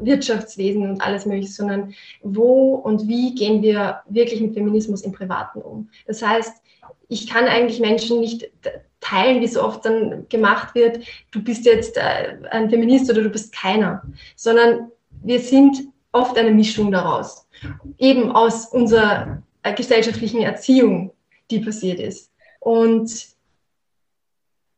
Wirtschaftswesen 0.00 0.88
und 0.88 1.02
alles 1.02 1.26
Mögliche, 1.26 1.52
sondern 1.52 1.92
wo 2.22 2.74
und 2.76 3.06
wie 3.06 3.34
gehen 3.34 3.60
wir 3.60 4.00
wirklich 4.08 4.40
mit 4.40 4.54
Feminismus 4.54 5.02
im 5.02 5.12
Privaten 5.12 5.60
um. 5.60 5.90
Das 6.06 6.22
heißt, 6.22 6.56
ich 7.08 7.28
kann 7.28 7.44
eigentlich 7.44 7.80
Menschen 7.80 8.20
nicht 8.20 8.50
teilen, 9.00 9.42
wie 9.42 9.46
so 9.46 9.62
oft 9.62 9.84
dann 9.84 10.26
gemacht 10.30 10.74
wird, 10.74 11.00
du 11.32 11.44
bist 11.44 11.66
jetzt 11.66 11.98
äh, 11.98 12.38
ein 12.50 12.70
Feminist 12.70 13.10
oder 13.10 13.20
du 13.20 13.28
bist 13.28 13.54
keiner, 13.54 14.02
sondern 14.36 14.90
wir 15.22 15.40
sind 15.40 15.76
oft 16.12 16.38
eine 16.38 16.50
Mischung 16.50 16.90
daraus. 16.90 17.46
Eben 17.98 18.32
aus 18.32 18.68
unserer 18.68 19.22
äh, 19.22 19.36
gesellschaftlichen 19.72 20.42
Erziehung, 20.42 21.12
die 21.50 21.60
passiert 21.60 22.00
ist. 22.00 22.30
Und 22.60 23.34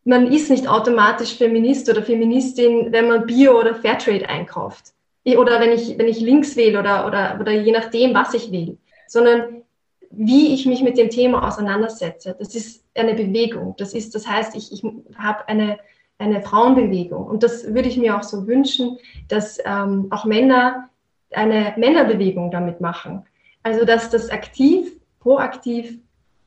man 0.05 0.31
ist 0.33 0.50
nicht 0.50 0.69
automatisch 0.69 1.37
Feminist 1.37 1.88
oder 1.90 2.02
Feministin, 2.02 2.93
wenn 2.93 3.09
man 3.09 3.26
Bio 3.26 3.59
oder 3.59 3.75
Fairtrade 3.75 4.28
einkauft. 4.28 4.93
Oder 5.25 5.61
wenn 5.61 5.73
ich, 5.73 5.99
wenn 5.99 6.07
ich 6.07 6.21
links 6.21 6.57
wähle 6.57 6.78
oder, 6.78 7.07
oder, 7.07 7.38
oder 7.40 7.50
je 7.50 7.73
nachdem, 7.73 8.14
was 8.14 8.33
ich 8.33 8.52
will. 8.52 8.78
Sondern 9.09 9.62
wie 10.11 10.55
ich 10.55 10.66
mich 10.66 10.83
mit 10.83 10.97
dem 10.97 11.11
Thema 11.11 11.47
auseinandersetze. 11.47 12.37
Das 12.38 12.55
ist 12.55 12.85
eine 12.95 13.14
Bewegung. 13.14 13.75
Das 13.78 13.93
ist, 13.93 14.14
das 14.14 14.26
heißt, 14.26 14.55
ich, 14.55 14.73
ich 14.73 14.83
habe 15.19 15.49
eine, 15.49 15.78
eine 16.19 16.40
Frauenbewegung. 16.43 17.26
Und 17.26 17.43
das 17.43 17.75
würde 17.75 17.88
ich 17.88 17.97
mir 17.97 18.16
auch 18.16 18.23
so 18.23 18.47
wünschen, 18.47 18.99
dass 19.28 19.59
ähm, 19.64 20.07
auch 20.11 20.25
Männer 20.25 20.88
eine 21.33 21.75
Männerbewegung 21.76 22.52
damit 22.52 22.81
machen. 22.81 23.26
Also, 23.66 23.85
dass 23.85 24.11
das 24.11 24.30
aktiv, 24.30 24.92
proaktiv 25.18 25.99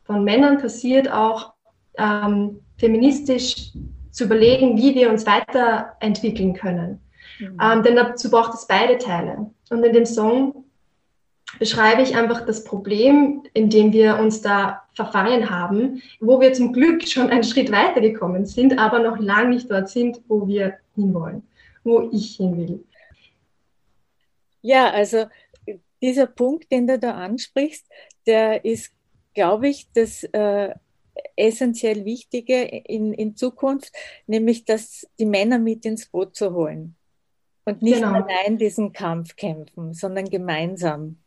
von 0.05 0.23
Männern 0.23 0.57
passiert, 0.57 1.11
auch 1.11 1.51
ähm, 1.97 2.61
feministisch 2.77 3.73
zu 4.09 4.23
überlegen, 4.23 4.77
wie 4.77 4.95
wir 4.95 5.09
uns 5.09 5.25
weiterentwickeln 5.25 6.53
können. 6.53 7.01
Mhm. 7.39 7.57
Ähm, 7.61 7.83
denn 7.83 7.97
dazu 7.97 8.31
braucht 8.31 8.53
es 8.53 8.67
beide 8.67 8.97
Teile. 8.99 9.51
Und 9.69 9.83
in 9.83 9.91
dem 9.91 10.05
Song 10.05 10.63
beschreibe 11.59 12.03
ich 12.03 12.15
einfach 12.15 12.45
das 12.45 12.63
Problem, 12.63 13.43
in 13.53 13.69
dem 13.69 13.91
wir 13.91 14.17
uns 14.17 14.41
da 14.41 14.83
verfangen 14.93 15.49
haben, 15.49 16.01
wo 16.21 16.39
wir 16.39 16.53
zum 16.53 16.71
Glück 16.71 17.05
schon 17.05 17.29
einen 17.29 17.43
Schritt 17.43 17.69
weitergekommen 17.69 18.45
sind, 18.45 18.79
aber 18.79 18.99
noch 18.99 19.19
lange 19.19 19.49
nicht 19.49 19.69
dort 19.69 19.89
sind, 19.89 20.21
wo 20.29 20.47
wir 20.47 20.75
hinwollen, 20.95 21.43
wo 21.83 22.09
ich 22.13 22.37
hin 22.37 22.55
will. 22.55 22.81
Ja, 24.61 24.89
also 24.89 25.25
dieser 26.01 26.27
Punkt, 26.27 26.71
den 26.71 26.87
du 26.87 26.99
da 26.99 27.15
ansprichst, 27.15 27.85
der 28.25 28.65
ist, 28.65 28.91
glaube 29.33 29.67
ich, 29.69 29.87
das 29.93 30.23
äh, 30.23 30.73
essentiell 31.35 32.05
Wichtige 32.05 32.61
in, 32.63 33.13
in 33.13 33.35
Zukunft, 33.35 33.91
nämlich 34.27 34.65
dass 34.65 35.07
die 35.19 35.25
Männer 35.25 35.59
mit 35.59 35.85
ins 35.85 36.07
Boot 36.07 36.35
zu 36.35 36.53
holen 36.53 36.95
und 37.65 37.81
nicht 37.81 38.01
genau. 38.01 38.13
allein 38.13 38.57
diesen 38.57 38.93
Kampf 38.93 39.35
kämpfen, 39.35 39.93
sondern 39.93 40.25
gemeinsam. 40.29 41.17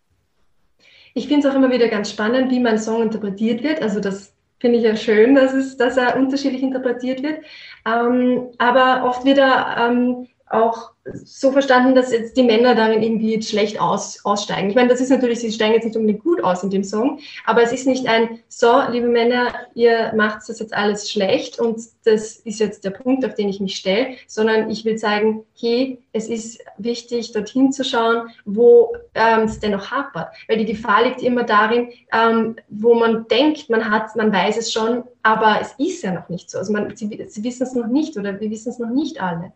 Ich 1.15 1.29
finde 1.29 1.47
es 1.47 1.53
auch 1.53 1.57
immer 1.57 1.71
wieder 1.71 1.89
ganz 1.89 2.11
spannend, 2.11 2.51
wie 2.51 2.61
mein 2.61 2.79
Song 2.79 3.03
interpretiert 3.03 3.63
wird. 3.63 3.83
Also 3.83 4.01
das 4.01 4.33
finde 4.59 4.79
ich 4.79 4.85
ja 4.85 4.97
schön, 4.97 5.35
dass, 5.35 5.53
es, 5.53 5.77
dass 5.77 5.97
er 5.97 6.17
unterschiedlich 6.17 6.63
interpretiert 6.63 7.23
wird. 7.23 7.45
Ähm, 7.87 8.49
aber 8.59 9.09
oft 9.09 9.25
wird 9.25 9.39
er 9.39 9.77
ähm, 9.79 10.29
auch 10.53 10.93
so 11.05 11.51
verstanden, 11.51 11.95
dass 11.95 12.13
jetzt 12.13 12.37
die 12.37 12.45
Männer 12.45 12.75
darin 12.77 13.03
irgendwie 13.03 13.35
jetzt 13.35 13.49
schlecht 13.49 13.81
aus, 13.81 14.25
aussteigen. 14.25 14.69
Ich 14.69 14.77
meine, 14.77 14.89
das 14.89 15.01
ist 15.01 15.11
natürlich, 15.11 15.41
sie 15.41 15.51
steigen 15.51 15.75
jetzt 15.75 15.85
nicht 15.85 15.97
unbedingt 15.97 16.23
gut 16.23 16.45
aus 16.45 16.63
in 16.63 16.71
dem 16.71 16.85
Song, 16.85 17.19
aber 17.45 17.63
es 17.63 17.73
ist 17.73 17.87
nicht 17.87 18.07
ein, 18.07 18.39
so, 18.49 18.81
liebe 18.91 19.09
Männer, 19.09 19.53
ihr 19.75 20.13
macht 20.15 20.49
das 20.49 20.61
jetzt 20.61 20.75
alles 20.75 21.11
schlecht 21.11 21.59
und 21.59 21.81
das 22.05 22.37
ist 22.37 22.61
jetzt 22.61 22.85
der 22.85 22.91
Punkt, 22.91 23.25
auf 23.25 23.35
den 23.35 23.49
ich 23.49 23.59
mich 23.59 23.77
stelle, 23.77 24.15
sondern 24.29 24.71
ich 24.71 24.85
will 24.85 24.97
zeigen, 24.97 25.45
hey, 25.59 25.99
es 26.13 26.29
ist 26.29 26.63
wichtig, 26.79 27.33
dorthin 27.33 27.73
zu 27.73 27.85
schauen, 27.85 28.29
wo 28.45 28.95
ähm, 29.15 29.45
es 29.45 29.59
dennoch 29.59 29.91
hapert. 29.91 30.29
Weil 30.47 30.59
die 30.59 30.73
Gefahr 30.73 31.05
liegt 31.05 31.23
immer 31.23 31.43
darin, 31.43 31.89
ähm, 32.13 32.57
wo 32.69 32.95
man 32.95 33.27
denkt, 33.27 33.71
man 33.71 33.91
hat, 33.91 34.15
man 34.15 34.33
weiß 34.33 34.57
es 34.57 34.73
schon, 34.73 35.03
aber 35.23 35.59
es 35.61 35.75
ist 35.79 36.03
ja 36.03 36.13
noch 36.13 36.29
nicht 36.29 36.51
so. 36.51 36.59
Also 36.59 36.73
man, 36.73 36.95
sie, 36.97 37.25
sie 37.29 37.43
wissen 37.43 37.65
es 37.65 37.75
noch 37.75 37.87
nicht 37.87 38.17
oder 38.17 38.39
wir 38.41 38.51
wissen 38.51 38.71
es 38.71 38.79
noch 38.79 38.91
nicht 38.91 39.21
alle 39.21 39.53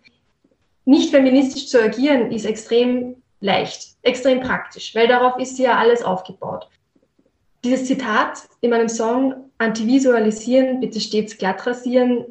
nicht 0.86 1.10
feministisch 1.10 1.66
zu 1.68 1.82
agieren, 1.82 2.32
ist 2.32 2.46
extrem 2.46 3.16
leicht, 3.40 3.96
extrem 4.02 4.40
praktisch, 4.40 4.94
weil 4.94 5.08
darauf 5.08 5.38
ist 5.38 5.58
ja 5.58 5.76
alles 5.76 6.02
aufgebaut. 6.02 6.68
Dieses 7.64 7.86
Zitat 7.86 8.48
in 8.60 8.70
meinem 8.70 8.88
Song 8.88 9.34
Antivisualisieren, 9.58 10.80
bitte 10.80 11.00
stets 11.00 11.36
glatt 11.36 11.66
rasieren, 11.66 12.24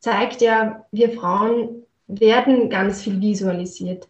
zeigt 0.00 0.40
ja, 0.42 0.84
wir 0.90 1.10
Frauen 1.10 1.84
werden 2.08 2.68
ganz 2.68 3.02
viel 3.02 3.20
visualisiert. 3.20 4.08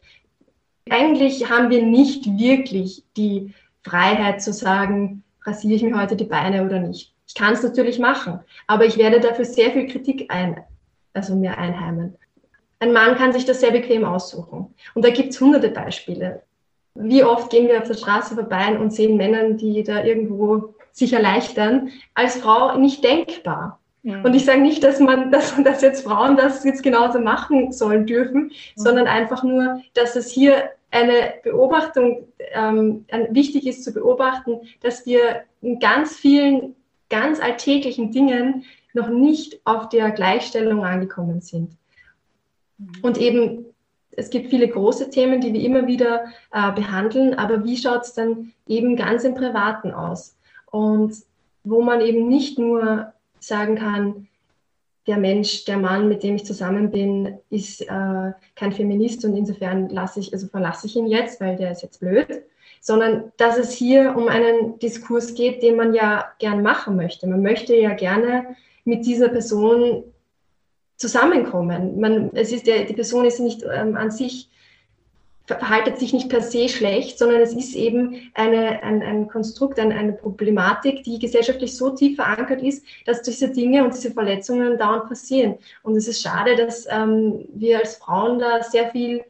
Eigentlich 0.88 1.50
haben 1.50 1.70
wir 1.70 1.82
nicht 1.82 2.25
wirklich 2.38 3.04
die 3.16 3.52
Freiheit 3.82 4.42
zu 4.42 4.52
sagen, 4.52 5.22
rasiere 5.44 5.75
ich 5.75 5.82
mir 5.82 6.00
heute 6.00 6.16
die 6.16 6.25
Beine 6.25 6.64
oder 6.64 6.78
nicht. 6.78 7.14
Ich 7.26 7.34
kann 7.34 7.52
es 7.52 7.62
natürlich 7.62 7.99
machen, 7.99 8.40
aber 8.66 8.87
ich 8.87 8.96
werde 8.96 9.20
dafür 9.20 9.44
sehr 9.44 9.70
viel 9.72 9.87
Kritik 9.87 10.26
ein, 10.30 10.62
also 11.12 11.34
mir 11.34 11.58
einheimen. 11.58 12.16
Ein 12.82 12.92
Mann 12.92 13.14
kann 13.14 13.32
sich 13.32 13.44
das 13.44 13.60
sehr 13.60 13.70
bequem 13.70 14.04
aussuchen. 14.04 14.74
Und 14.96 15.04
da 15.04 15.10
gibt 15.10 15.30
es 15.30 15.40
hunderte 15.40 15.68
Beispiele. 15.68 16.42
Wie 16.96 17.22
oft 17.22 17.48
gehen 17.48 17.68
wir 17.68 17.78
auf 17.78 17.86
der 17.86 17.94
Straße 17.94 18.34
vorbei 18.34 18.76
und 18.76 18.92
sehen 18.92 19.16
Männer, 19.16 19.50
die 19.50 19.84
da 19.84 20.02
irgendwo 20.02 20.74
sich 20.90 21.12
erleichtern, 21.12 21.90
als 22.14 22.38
Frau 22.38 22.76
nicht 22.76 23.04
denkbar. 23.04 23.78
Mhm. 24.02 24.24
Und 24.24 24.34
ich 24.34 24.44
sage 24.44 24.62
nicht, 24.62 24.82
dass 24.82 24.98
man, 24.98 25.30
dass, 25.30 25.54
dass 25.62 25.80
jetzt 25.80 26.02
Frauen 26.02 26.36
das 26.36 26.64
jetzt 26.64 26.82
genauso 26.82 27.20
machen 27.20 27.70
sollen 27.70 28.04
dürfen, 28.04 28.46
mhm. 28.46 28.52
sondern 28.74 29.06
einfach 29.06 29.44
nur, 29.44 29.80
dass 29.94 30.16
es 30.16 30.32
hier 30.32 30.70
eine 30.90 31.34
Beobachtung 31.44 32.26
ähm, 32.52 33.06
wichtig 33.30 33.68
ist 33.68 33.84
zu 33.84 33.92
beobachten, 33.92 34.58
dass 34.80 35.06
wir 35.06 35.44
in 35.60 35.78
ganz 35.78 36.16
vielen 36.16 36.74
ganz 37.08 37.38
alltäglichen 37.38 38.10
Dingen 38.10 38.64
noch 38.92 39.08
nicht 39.08 39.60
auf 39.64 39.88
der 39.88 40.10
Gleichstellung 40.10 40.84
angekommen 40.84 41.40
sind. 41.42 41.76
Mhm. 42.82 43.00
Und 43.02 43.18
eben, 43.18 43.66
es 44.12 44.30
gibt 44.30 44.50
viele 44.50 44.68
große 44.68 45.10
Themen, 45.10 45.40
die 45.40 45.52
wir 45.52 45.62
immer 45.62 45.86
wieder 45.86 46.24
äh, 46.52 46.72
behandeln, 46.72 47.34
aber 47.34 47.64
wie 47.64 47.76
schaut 47.76 48.02
es 48.02 48.14
dann 48.14 48.52
eben 48.66 48.96
ganz 48.96 49.24
im 49.24 49.34
Privaten 49.34 49.92
aus? 49.92 50.36
Und 50.70 51.14
wo 51.64 51.82
man 51.82 52.00
eben 52.00 52.28
nicht 52.28 52.58
nur 52.58 53.12
sagen 53.38 53.76
kann, 53.76 54.28
der 55.06 55.16
Mensch, 55.16 55.64
der 55.64 55.78
Mann, 55.78 56.08
mit 56.08 56.22
dem 56.22 56.36
ich 56.36 56.44
zusammen 56.44 56.90
bin, 56.90 57.38
ist 57.50 57.82
äh, 57.82 58.32
kein 58.54 58.72
Feminist 58.72 59.24
und 59.24 59.36
insofern 59.36 59.88
lasse 59.88 60.20
ich, 60.20 60.32
also 60.32 60.46
verlasse 60.46 60.86
ich 60.86 60.96
ihn 60.96 61.06
jetzt, 61.06 61.40
weil 61.40 61.56
der 61.56 61.72
ist 61.72 61.82
jetzt 61.82 62.00
blöd, 62.00 62.42
sondern 62.80 63.32
dass 63.36 63.58
es 63.58 63.72
hier 63.72 64.14
um 64.16 64.28
einen 64.28 64.78
Diskurs 64.78 65.34
geht, 65.34 65.62
den 65.62 65.76
man 65.76 65.92
ja 65.92 66.26
gern 66.38 66.62
machen 66.62 66.96
möchte. 66.96 67.26
Man 67.26 67.42
möchte 67.42 67.74
ja 67.74 67.94
gerne 67.94 68.54
mit 68.84 69.04
dieser 69.04 69.28
Person 69.28 70.04
zusammenkommen. 71.02 72.00
Man, 72.00 72.30
es 72.32 72.52
ist 72.52 72.66
der, 72.66 72.85
die 72.85 72.94
Person 72.94 73.25
ist 73.25 73.40
nicht 73.40 73.62
ähm, 73.64 73.97
an 73.97 74.12
sich, 74.12 74.49
verhaltet 75.47 75.99
sich 75.99 76.12
nicht 76.12 76.28
per 76.28 76.40
se 76.40 76.68
schlecht, 76.68 77.18
sondern 77.18 77.40
es 77.40 77.52
ist 77.52 77.75
eben 77.75 78.30
eine, 78.35 78.82
ein, 78.85 79.02
ein 79.02 79.28
Konstrukt, 79.28 79.80
eine, 79.80 79.94
eine 79.97 80.12
Problematik, 80.12 81.02
die 81.02 81.18
gesellschaftlich 81.18 81.76
so 81.76 81.90
tief 81.90 82.14
verankert 82.16 82.62
ist, 82.62 82.87
dass 83.04 83.23
diese 83.23 83.49
Dinge 83.50 83.85
und 83.85 83.92
diese 83.92 84.12
Verletzungen 84.12 84.78
dauernd 84.78 85.09
passieren. 85.09 85.56
Und 85.82 85.97
es 85.97 86.06
ist 86.06 86.23
schade, 86.23 86.54
dass 86.54 86.87
ähm, 86.88 87.47
wir 87.52 87.80
als 87.80 87.97
Frauen 87.97 88.38
da 88.38 88.62
sehr 88.62 88.90
viel 88.90 89.25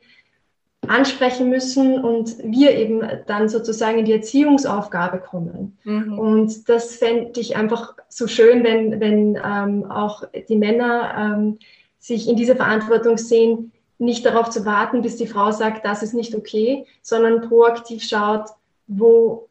ansprechen 0.88 1.48
müssen 1.48 2.02
und 2.02 2.36
wir 2.42 2.76
eben 2.76 3.02
dann 3.26 3.48
sozusagen 3.48 4.00
in 4.00 4.04
die 4.04 4.12
Erziehungsaufgabe 4.12 5.20
kommen. 5.20 5.78
Mhm. 5.84 6.18
Und 6.18 6.68
das 6.68 6.96
fände 6.96 7.40
ich 7.40 7.56
einfach 7.56 7.94
so 8.08 8.26
schön, 8.26 8.64
wenn, 8.64 9.00
wenn 9.00 9.38
ähm, 9.44 9.90
auch 9.90 10.24
die 10.48 10.56
Männer 10.56 11.14
ähm, 11.16 11.58
sich 11.98 12.28
in 12.28 12.36
dieser 12.36 12.56
Verantwortung 12.56 13.16
sehen, 13.16 13.72
nicht 13.98 14.26
darauf 14.26 14.50
zu 14.50 14.64
warten, 14.64 15.02
bis 15.02 15.16
die 15.16 15.28
Frau 15.28 15.52
sagt, 15.52 15.84
das 15.84 16.02
ist 16.02 16.14
nicht 16.14 16.34
okay, 16.34 16.86
sondern 17.00 17.48
proaktiv 17.48 18.02
schaut, 18.02 18.46
wo 18.88 19.48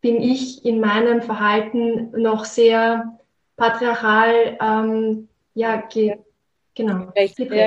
bin 0.00 0.22
ich 0.22 0.64
in 0.64 0.80
meinem 0.80 1.20
Verhalten 1.20 2.12
noch 2.12 2.44
sehr 2.44 3.18
patriarchal, 3.56 4.56
ähm, 4.60 5.28
ja, 5.54 5.76
ge 5.76 6.16
genau. 6.74 7.12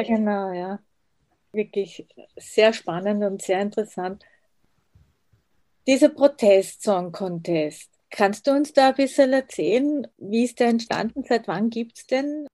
Ja, 0.10 0.15
genau, 0.15 0.51
ja. 0.51 0.79
Wirklich 1.53 2.05
sehr 2.36 2.74
spannend 2.74 3.24
und 3.24 3.41
sehr 3.41 3.62
interessant. 3.62 4.24
Dieser 5.86 6.10
Protest-Song-Contest, 6.10 7.89
kannst 8.10 8.48
du 8.48 8.51
uns 8.51 8.74
da 8.74 8.89
ein 8.89 8.95
bisschen 8.95 9.33
erzählen, 9.33 10.07
wie 10.17 10.45
ist 10.45 10.60
der 10.60 10.69
entstanden? 10.69 11.24
Seit 11.24 11.48
wann 11.48 11.69
gibt 11.69 11.98
es 11.98 12.07
denn? 12.07 12.48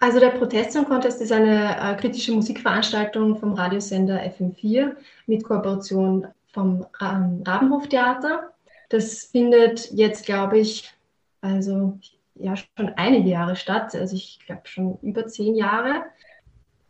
Also 0.00 0.20
der 0.20 0.30
Protest-Song 0.30 0.84
Contest 0.84 1.20
ist 1.20 1.32
eine 1.32 1.76
äh, 1.76 1.96
kritische 1.96 2.32
Musikveranstaltung 2.32 3.36
vom 3.36 3.54
Radiosender 3.54 4.22
FM4 4.22 4.94
mit 5.26 5.42
Kooperation 5.42 6.28
vom 6.52 6.86
ähm, 7.00 7.42
Rabenhof-Theater. 7.44 8.52
Das 8.90 9.24
findet 9.24 9.90
jetzt, 9.90 10.24
glaube 10.24 10.58
ich, 10.60 10.92
also 11.40 11.98
ja 12.34 12.54
schon 12.56 12.90
einige 12.90 13.30
Jahre 13.30 13.56
statt, 13.56 13.94
also 13.94 14.14
ich 14.14 14.38
glaube 14.46 14.62
schon 14.64 14.98
über 15.02 15.26
zehn 15.26 15.56
Jahre. 15.56 16.04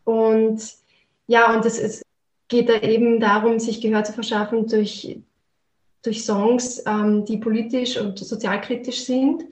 Und 0.03 0.61
ja, 1.27 1.53
und 1.53 1.65
es 1.65 2.03
geht 2.47 2.69
da 2.69 2.81
eben 2.81 3.19
darum, 3.19 3.59
sich 3.59 3.81
Gehör 3.81 4.03
zu 4.03 4.13
verschaffen 4.13 4.67
durch, 4.67 5.19
durch 6.03 6.23
Songs, 6.23 6.83
ähm, 6.85 7.25
die 7.25 7.37
politisch 7.37 7.99
und 7.99 8.17
sozialkritisch 8.17 9.05
sind. 9.05 9.45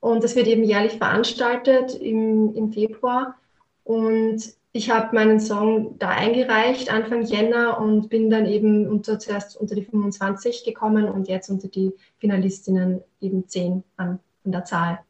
Und 0.00 0.24
das 0.24 0.34
wird 0.34 0.48
eben 0.48 0.64
jährlich 0.64 0.94
veranstaltet 0.94 1.94
im, 1.94 2.54
im 2.54 2.72
Februar. 2.72 3.36
Und 3.84 4.54
ich 4.72 4.90
habe 4.90 5.14
meinen 5.14 5.38
Song 5.38 5.98
da 5.98 6.08
eingereicht 6.08 6.90
Anfang 6.90 7.22
Jänner 7.24 7.78
und 7.78 8.08
bin 8.08 8.30
dann 8.30 8.46
eben 8.46 8.88
unter, 8.88 9.18
zuerst 9.18 9.56
unter 9.56 9.74
die 9.74 9.84
25 9.84 10.64
gekommen 10.64 11.08
und 11.08 11.28
jetzt 11.28 11.50
unter 11.50 11.68
die 11.68 11.92
Finalistinnen 12.18 13.02
eben 13.20 13.46
10 13.46 13.84
an, 13.98 14.18
an 14.44 14.52
der 14.52 14.64
Zahl. 14.64 15.00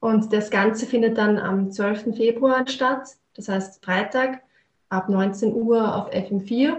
Und 0.00 0.32
das 0.32 0.50
Ganze 0.50 0.86
findet 0.86 1.16
dann 1.16 1.38
am 1.38 1.70
12. 1.70 2.16
Februar 2.16 2.66
statt, 2.66 3.16
das 3.34 3.48
heißt 3.48 3.84
Freitag 3.84 4.42
ab 4.88 5.08
19 5.08 5.52
Uhr 5.54 5.94
auf 5.94 6.12
FM4. 6.12 6.76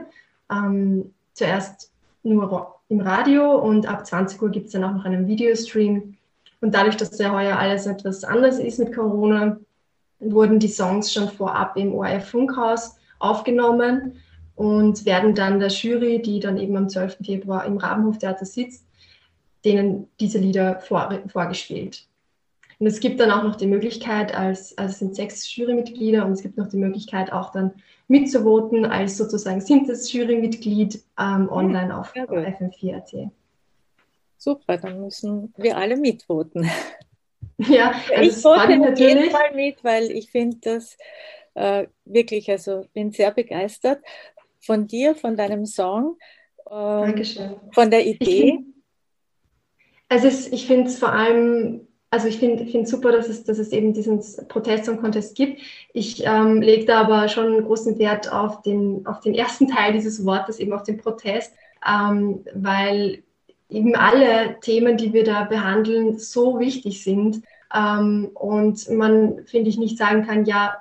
Ähm, 0.51 1.13
zuerst 1.33 1.91
nur 2.23 2.75
im 2.89 3.01
Radio 3.01 3.55
und 3.55 3.87
ab 3.87 4.05
20 4.05 4.41
Uhr 4.41 4.49
gibt 4.49 4.67
es 4.67 4.73
dann 4.73 4.83
auch 4.83 4.93
noch 4.93 5.05
einen 5.05 5.27
Videostream. 5.27 6.17
Und 6.61 6.73
dadurch, 6.73 6.97
dass 6.97 7.17
ja 7.19 7.31
heuer 7.31 7.57
alles 7.57 7.85
etwas 7.85 8.23
anders 8.23 8.59
ist 8.59 8.79
mit 8.79 8.95
Corona, 8.95 9.57
wurden 10.19 10.59
die 10.59 10.67
Songs 10.67 11.13
schon 11.13 11.29
vorab 11.29 11.77
im 11.77 11.93
ORF 11.93 12.29
Funkhaus 12.29 12.95
aufgenommen 13.19 14.21
und 14.55 15.05
werden 15.05 15.35
dann 15.35 15.59
der 15.59 15.69
Jury, 15.69 16.21
die 16.21 16.39
dann 16.39 16.57
eben 16.57 16.77
am 16.77 16.89
12. 16.89 17.17
Februar 17.23 17.65
im 17.65 17.77
Rabenhoftheater 17.77 18.45
sitzt, 18.45 18.85
denen 19.65 20.07
diese 20.19 20.37
Lieder 20.37 20.79
vor, 20.79 21.09
vorgespielt. 21.27 22.07
Und 22.79 22.87
es 22.87 22.99
gibt 22.99 23.19
dann 23.19 23.31
auch 23.31 23.43
noch 23.43 23.55
die 23.55 23.67
Möglichkeit, 23.67 24.35
als, 24.35 24.77
also 24.77 24.91
es 24.91 24.99
sind 24.99 25.15
sechs 25.15 25.55
Jurymitglieder 25.55 26.25
und 26.25 26.33
es 26.33 26.41
gibt 26.41 26.57
noch 26.57 26.67
die 26.67 26.77
Möglichkeit 26.77 27.31
auch 27.31 27.51
dann 27.51 27.73
mitzuvoten 28.07 28.85
als 28.85 29.17
sozusagen 29.17 29.61
siebtes 29.61 30.11
Jurymitglied 30.11 31.01
ähm, 31.19 31.49
online 31.49 31.97
auf 31.97 32.13
FM4.at. 32.13 33.31
Super, 34.37 34.77
dann 34.77 35.01
müssen 35.01 35.53
wir 35.57 35.77
alle 35.77 35.97
mitvoten. 35.97 36.69
Ja, 37.57 37.93
also 38.13 38.29
ich 38.29 38.35
vote 38.35 38.81
auf 38.81 38.99
jeden 38.99 39.29
Fall 39.29 39.53
mit, 39.55 39.81
weil 39.81 40.11
ich 40.11 40.29
finde 40.29 40.57
das 40.61 40.97
äh, 41.53 41.87
wirklich, 42.03 42.49
also 42.51 42.85
bin 42.93 43.11
sehr 43.11 43.31
begeistert 43.31 44.03
von 44.59 44.87
dir, 44.87 45.15
von 45.15 45.37
deinem 45.37 45.65
Song, 45.65 46.17
ähm, 46.69 47.03
Dankeschön. 47.03 47.55
von 47.71 47.89
der 47.89 48.05
Idee. 48.05 48.25
Ich 48.25 48.51
find, 48.51 48.75
also 50.09 50.27
es, 50.27 50.51
ich 50.51 50.67
finde 50.67 50.87
es 50.87 50.99
vor 50.99 51.13
allem, 51.13 51.87
also 52.15 52.29
ich 52.29 52.39
finde 52.39 52.63
es 52.63 52.89
super, 52.89 53.11
dass 53.11 53.27
es, 53.27 53.43
dass 53.43 53.59
es 53.59 53.73
eben 53.73 53.91
diesen 53.91 54.21
Protest 54.47 54.87
und 54.87 55.01
Contest 55.01 55.35
gibt. 55.35 55.61
Ich 55.91 56.25
ähm, 56.25 56.61
lege 56.61 56.85
da 56.85 57.01
aber 57.01 57.27
schon 57.27 57.65
großen 57.65 57.99
Wert 57.99 58.31
auf 58.31 58.61
den, 58.61 59.05
auf 59.05 59.19
den 59.19 59.33
ersten 59.33 59.67
Teil 59.67 59.91
dieses 59.91 60.25
Wortes, 60.25 60.59
eben 60.59 60.71
auf 60.71 60.83
den 60.83 60.95
Protest, 60.95 61.53
ähm, 61.85 62.45
weil 62.53 63.21
eben 63.69 63.97
alle 63.97 64.61
Themen, 64.61 64.95
die 64.95 65.11
wir 65.11 65.25
da 65.25 65.43
behandeln, 65.43 66.17
so 66.17 66.57
wichtig 66.57 67.03
sind. 67.03 67.41
Ähm, 67.75 68.29
und 68.33 68.89
man, 68.91 69.45
finde 69.45 69.69
ich, 69.69 69.77
nicht 69.77 69.97
sagen 69.97 70.25
kann, 70.25 70.45
ja, 70.45 70.77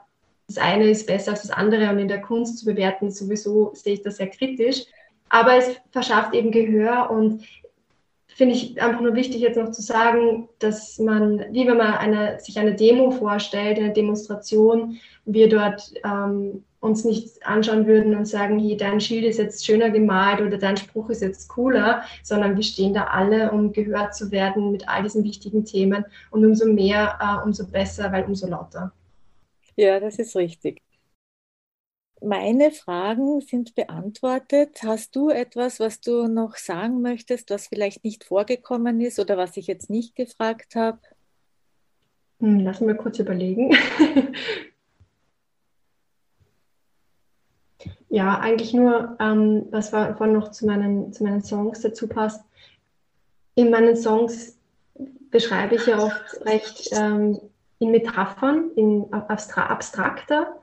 das 0.47 0.59
eine 0.59 0.89
ist 0.89 1.09
besser 1.09 1.33
als 1.33 1.43
das 1.43 1.51
andere 1.51 1.91
und 1.91 1.99
in 1.99 2.07
der 2.07 2.21
Kunst 2.21 2.59
zu 2.59 2.67
bewerten, 2.67 3.11
sowieso 3.11 3.73
sehe 3.75 3.95
ich 3.95 4.03
das 4.03 4.19
sehr 4.19 4.29
kritisch. 4.29 4.85
Aber 5.31 5.57
es 5.57 5.81
verschafft 5.91 6.33
eben 6.33 6.53
Gehör 6.53 7.11
und 7.11 7.43
finde 8.35 8.55
ich 8.57 8.83
einfach 8.83 9.01
nur 9.01 9.15
wichtig 9.15 9.41
jetzt 9.41 9.57
noch 9.57 9.71
zu 9.71 9.81
sagen, 9.81 10.49
dass 10.59 10.99
man, 10.99 11.45
wie 11.53 11.67
wenn 11.67 11.77
man 11.77 11.95
eine, 11.95 12.41
sich 12.41 12.59
eine 12.59 12.75
Demo 12.75 13.11
vorstellt, 13.13 13.79
eine 13.79 13.93
Demonstration, 13.93 14.99
wir 15.25 15.49
dort 15.49 15.93
ähm, 16.05 16.65
uns 16.81 17.05
nicht 17.05 17.47
anschauen 17.47 17.87
würden 17.87 18.15
und 18.15 18.27
sagen, 18.27 18.59
hey, 18.59 18.77
dein 18.77 19.01
Schild 19.01 19.25
ist 19.25 19.39
jetzt 19.39 19.65
schöner 19.65 19.91
gemalt 19.91 20.41
oder 20.41 20.59
dein 20.59 20.77
Spruch 20.77 21.11
ist 21.11 21.23
jetzt 21.23 21.49
cooler, 21.49 22.03
sondern 22.23 22.57
wir 22.57 22.63
stehen 22.63 22.93
da 22.93 23.05
alle, 23.05 23.53
um 23.53 23.73
gehört 23.73 24.15
zu 24.15 24.31
werden 24.33 24.73
mit 24.73 24.89
all 24.89 25.05
diesen 25.05 25.25
wichtigen 25.25 25.65
Themen 25.65 26.05
und 26.31 26.45
umso 26.45 26.67
mehr, 26.67 27.19
äh, 27.21 27.45
umso 27.45 27.67
besser, 27.67 28.13
weil 28.13 28.25
umso 28.25 28.49
lauter. 28.49 28.93
Ja, 29.77 29.99
das 29.99 30.19
ist 30.19 30.37
richtig. 30.37 30.83
Meine 32.25 32.71
Fragen 32.71 33.43
sind 33.43 33.75
beantwortet. 33.75 34.83
Hast 34.83 35.15
du 35.15 35.29
etwas, 35.29 35.79
was 35.79 36.01
du 36.01 36.27
noch 36.27 36.57
sagen 36.57 37.03
möchtest, 37.03 37.51
was 37.51 37.67
vielleicht 37.67 38.03
nicht 38.03 38.25
vorgekommen 38.25 38.99
ist 39.03 39.19
oder 39.19 39.37
was 39.37 39.59
ich 39.59 39.67
jetzt 39.67 39.91
nicht 39.91 40.17
gefragt 40.17 40.75
habe? 40.75 41.01
Hm, 42.41 42.61
lass 42.61 42.81
mich 42.81 42.97
kurz 42.97 43.19
überlegen. 43.19 43.77
ja, 48.09 48.39
eigentlich 48.39 48.73
nur, 48.73 49.19
ähm, 49.21 49.67
was 49.71 49.91
vorhin 49.91 50.33
noch 50.33 50.51
zu 50.51 50.65
meinen, 50.65 51.13
zu 51.13 51.25
meinen 51.25 51.43
Songs 51.43 51.83
dazu 51.83 52.09
passt. 52.09 52.43
In 53.55 53.69
meinen 53.69 53.97
Songs 53.97 54.59
beschreibe 55.31 55.75
ich 55.75 55.85
ja 55.87 55.99
oft 55.99 56.41
recht 56.47 56.89
ähm, 56.93 57.39
in 57.81 57.91
Metaphern, 57.91 58.71
in 58.77 59.13
abstra 59.13 59.67
abstrakter 59.67 60.59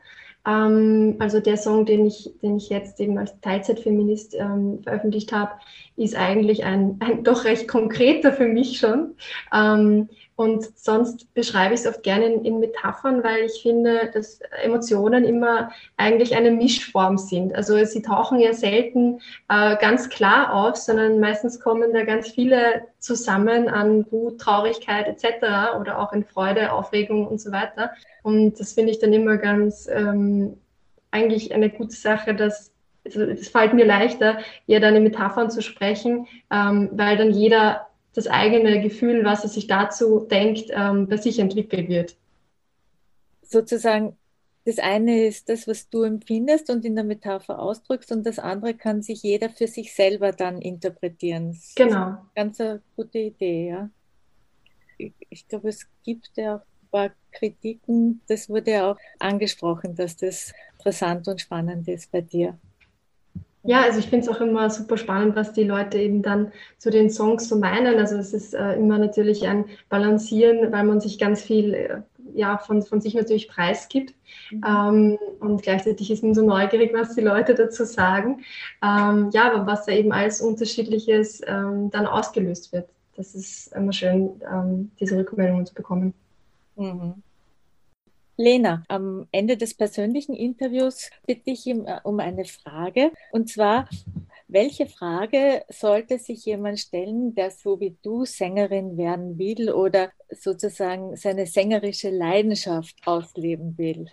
ähm, 0.47 1.15
also 1.19 1.39
der 1.39 1.57
Song, 1.57 1.85
den 1.85 2.05
ich, 2.05 2.31
den 2.41 2.57
ich 2.57 2.69
jetzt 2.69 2.99
eben 2.99 3.17
als 3.17 3.39
Teilzeitfeminist 3.41 4.35
ähm, 4.35 4.81
veröffentlicht 4.83 5.31
habe, 5.31 5.51
ist 5.97 6.15
eigentlich 6.15 6.63
ein, 6.63 6.97
ein, 6.99 7.23
doch 7.23 7.45
recht 7.45 7.67
konkreter 7.67 8.33
für 8.33 8.47
mich 8.47 8.79
schon. 8.79 9.15
Ähm, 9.53 10.09
und 10.35 10.77
sonst 10.77 11.31
beschreibe 11.33 11.73
ich 11.73 11.81
es 11.81 11.87
oft 11.87 12.01
gerne 12.03 12.25
in, 12.25 12.45
in, 12.45 12.59
Metaphern, 12.59 13.23
weil 13.23 13.45
ich 13.45 13.61
finde, 13.61 14.09
dass 14.13 14.39
Emotionen 14.63 15.23
immer 15.23 15.71
eigentlich 15.97 16.35
eine 16.35 16.51
Mischform 16.51 17.17
sind. 17.17 17.53
Also 17.53 17.83
sie 17.85 18.01
tauchen 18.01 18.39
ja 18.39 18.53
selten 18.53 19.19
äh, 19.49 19.77
ganz 19.77 20.09
klar 20.09 20.53
auf, 20.53 20.77
sondern 20.77 21.19
meistens 21.19 21.59
kommen 21.59 21.93
da 21.93 22.03
ganz 22.05 22.29
viele 22.29 22.87
zusammen 22.99 23.69
an 23.69 24.05
Wut, 24.09 24.39
Traurigkeit 24.39 25.07
etc. 25.07 25.75
oder 25.79 25.99
auch 25.99 26.13
in 26.13 26.23
Freude, 26.23 26.71
Aufregung 26.73 27.27
und 27.27 27.39
so 27.39 27.51
weiter. 27.51 27.91
Und 28.23 28.59
das 28.59 28.73
finde 28.73 28.91
ich 28.91 28.99
dann 28.99 29.13
immer 29.13 29.37
ganz 29.37 29.87
ähm, 29.91 30.57
eigentlich 31.11 31.53
eine 31.53 31.69
gute 31.69 31.95
Sache, 31.95 32.33
dass 32.33 32.71
also 33.05 33.21
es 33.21 33.49
fällt 33.49 33.73
mir 33.73 33.85
leichter, 33.85 34.39
eher 34.67 34.79
dann 34.79 34.95
in 34.95 35.03
Metaphern 35.03 35.49
zu 35.49 35.61
sprechen, 35.61 36.27
ähm, 36.51 36.89
weil 36.93 37.17
dann 37.17 37.31
jeder 37.31 37.87
das 38.13 38.27
eigene 38.27 38.81
Gefühl, 38.81 39.23
was 39.23 39.43
er 39.43 39.49
sich 39.49 39.67
dazu 39.67 40.19
denkt, 40.19 40.69
ähm, 40.71 41.07
bei 41.07 41.17
sich 41.17 41.39
entwickelt 41.39 41.87
wird. 41.89 42.15
Sozusagen, 43.41 44.17
das 44.65 44.79
eine 44.79 45.25
ist 45.25 45.49
das, 45.49 45.67
was 45.67 45.89
du 45.89 46.03
empfindest 46.03 46.69
und 46.69 46.85
in 46.85 46.95
der 46.95 47.03
Metapher 47.03 47.59
ausdrückst, 47.59 48.11
und 48.11 48.25
das 48.25 48.39
andere 48.39 48.73
kann 48.73 49.01
sich 49.01 49.23
jeder 49.23 49.49
für 49.49 49.67
sich 49.67 49.93
selber 49.93 50.31
dann 50.31 50.61
interpretieren. 50.61 51.51
Das 51.51 51.73
genau. 51.75 52.17
ganz 52.35 52.59
eine 52.59 52.81
gute 52.95 53.19
Idee, 53.19 53.69
ja. 53.69 53.89
Ich, 54.97 55.13
ich 55.29 55.47
glaube, 55.47 55.69
es 55.69 55.87
gibt 56.03 56.29
ja 56.35 56.57
auch 56.57 56.61
paar 56.91 57.11
Kritiken. 57.31 58.21
Das 58.27 58.49
wurde 58.49 58.71
ja 58.71 58.91
auch 58.91 58.97
angesprochen, 59.19 59.95
dass 59.95 60.17
das 60.17 60.53
interessant 60.77 61.27
und 61.27 61.41
spannend 61.41 61.87
ist 61.87 62.11
bei 62.11 62.21
dir. 62.21 62.59
Ja, 63.63 63.81
also 63.81 63.99
ich 63.99 64.07
finde 64.07 64.25
es 64.25 64.35
auch 64.35 64.41
immer 64.41 64.69
super 64.71 64.97
spannend, 64.97 65.35
was 65.35 65.53
die 65.53 65.63
Leute 65.63 65.99
eben 65.99 66.23
dann 66.23 66.51
zu 66.79 66.89
den 66.89 67.11
Songs 67.11 67.47
so 67.47 67.57
meinen. 67.57 67.99
Also 67.99 68.17
es 68.17 68.33
ist 68.33 68.55
äh, 68.55 68.73
immer 68.73 68.97
natürlich 68.97 69.47
ein 69.47 69.65
Balancieren, 69.87 70.71
weil 70.71 70.83
man 70.83 70.99
sich 70.99 71.19
ganz 71.19 71.43
viel 71.43 71.73
äh, 71.73 72.01
ja, 72.33 72.57
von, 72.57 72.81
von 72.81 73.01
sich 73.01 73.13
natürlich 73.13 73.47
preisgibt. 73.47 74.15
Mhm. 74.49 74.63
Ähm, 74.67 75.17
und 75.39 75.61
gleichzeitig 75.61 76.09
ist 76.09 76.23
man 76.23 76.33
so 76.33 76.43
neugierig, 76.43 76.91
was 76.93 77.13
die 77.13 77.21
Leute 77.21 77.53
dazu 77.53 77.85
sagen. 77.85 78.43
Ähm, 78.81 79.29
ja, 79.31 79.51
aber 79.51 79.67
was 79.67 79.85
da 79.85 79.91
eben 79.91 80.11
alles 80.11 80.41
Unterschiedliches 80.41 81.41
ähm, 81.45 81.91
dann 81.91 82.07
ausgelöst 82.07 82.73
wird. 82.73 82.89
Das 83.15 83.35
ist 83.35 83.73
immer 83.73 83.93
schön, 83.93 84.41
ähm, 84.51 84.91
diese 84.99 85.17
Rückmeldungen 85.17 85.65
zu 85.67 85.75
bekommen. 85.75 86.13
Mhm. 86.75 87.21
Lena, 88.41 88.83
am 88.87 89.27
Ende 89.31 89.55
des 89.55 89.75
persönlichen 89.75 90.33
Interviews 90.33 91.09
bitte 91.25 91.51
ich 91.51 91.67
äh, 91.67 91.99
um 92.03 92.19
eine 92.19 92.45
Frage. 92.45 93.11
Und 93.31 93.49
zwar, 93.49 93.87
welche 94.47 94.87
Frage 94.87 95.63
sollte 95.69 96.17
sich 96.17 96.45
jemand 96.45 96.79
stellen, 96.79 97.35
der 97.35 97.51
so 97.51 97.79
wie 97.79 97.95
du 98.01 98.25
Sängerin 98.25 98.97
werden 98.97 99.37
will 99.37 99.71
oder 99.71 100.11
sozusagen 100.29 101.15
seine 101.15 101.45
sängerische 101.45 102.09
Leidenschaft 102.09 102.95
ausleben 103.05 103.77
will? 103.77 104.07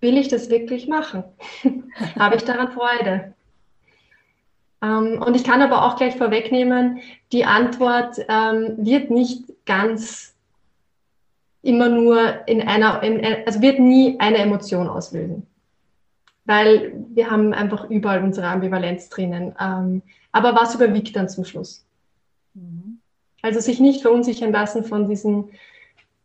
Will 0.00 0.18
ich 0.18 0.28
das 0.28 0.50
wirklich 0.50 0.88
machen? 0.88 1.24
Habe 2.18 2.36
ich 2.36 2.42
daran 2.42 2.72
Freude? 2.72 3.34
Ähm, 4.82 5.22
und 5.24 5.36
ich 5.36 5.44
kann 5.44 5.62
aber 5.62 5.86
auch 5.86 5.96
gleich 5.96 6.16
vorwegnehmen, 6.16 7.00
die 7.32 7.44
Antwort 7.44 8.16
ähm, 8.28 8.74
wird 8.78 9.10
nicht 9.10 9.44
ganz 9.66 10.29
immer 11.62 11.88
nur 11.88 12.46
in 12.48 12.62
einer, 12.62 13.02
in, 13.02 13.24
also 13.46 13.60
wird 13.60 13.78
nie 13.78 14.18
eine 14.18 14.38
Emotion 14.38 14.88
auslösen. 14.88 15.46
Weil 16.46 16.92
wir 17.10 17.30
haben 17.30 17.52
einfach 17.52 17.88
überall 17.90 18.24
unsere 18.24 18.48
Ambivalenz 18.48 19.08
drinnen. 19.08 19.54
Ähm, 19.60 20.02
aber 20.32 20.54
was 20.54 20.74
überwiegt 20.74 21.14
dann 21.14 21.28
zum 21.28 21.44
Schluss? 21.44 21.84
Mhm. 22.54 23.00
Also 23.42 23.60
sich 23.60 23.80
nicht 23.80 24.02
verunsichern 24.02 24.52
lassen 24.52 24.84
von 24.84 25.08
diesen 25.08 25.50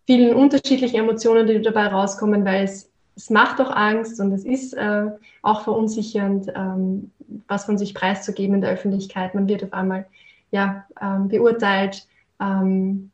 vielen 0.05 0.35
unterschiedlichen 0.35 0.97
Emotionen, 0.97 1.47
die 1.47 1.61
dabei 1.61 1.87
rauskommen, 1.87 2.45
weil 2.45 2.63
es, 2.63 2.89
es 3.15 3.29
macht 3.29 3.59
doch 3.59 3.71
Angst 3.71 4.19
und 4.19 4.31
es 4.33 4.45
ist 4.45 4.73
äh, 4.73 5.07
auch 5.41 5.61
verunsichernd, 5.61 6.51
ähm, 6.55 7.11
was 7.47 7.65
von 7.65 7.77
sich 7.77 7.93
preiszugeben 7.93 8.55
in 8.55 8.61
der 8.61 8.71
Öffentlichkeit. 8.71 9.35
Man 9.35 9.47
wird 9.47 9.63
auf 9.63 9.73
einmal 9.73 10.05
ja, 10.51 10.85
ähm, 11.01 11.27
beurteilt. 11.27 12.07
Ähm, 12.39 13.11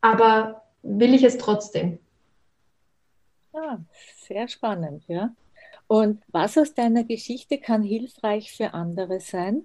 aber 0.00 0.62
will 0.82 1.14
ich 1.14 1.22
es 1.22 1.38
trotzdem? 1.38 1.98
Ja, 3.52 3.60
ah, 3.60 3.80
sehr 4.26 4.48
spannend, 4.48 5.04
ja. 5.08 5.34
Und 5.88 6.22
was 6.28 6.56
aus 6.56 6.74
deiner 6.74 7.02
Geschichte 7.02 7.58
kann 7.58 7.82
hilfreich 7.82 8.52
für 8.52 8.74
andere 8.74 9.20
sein? 9.20 9.62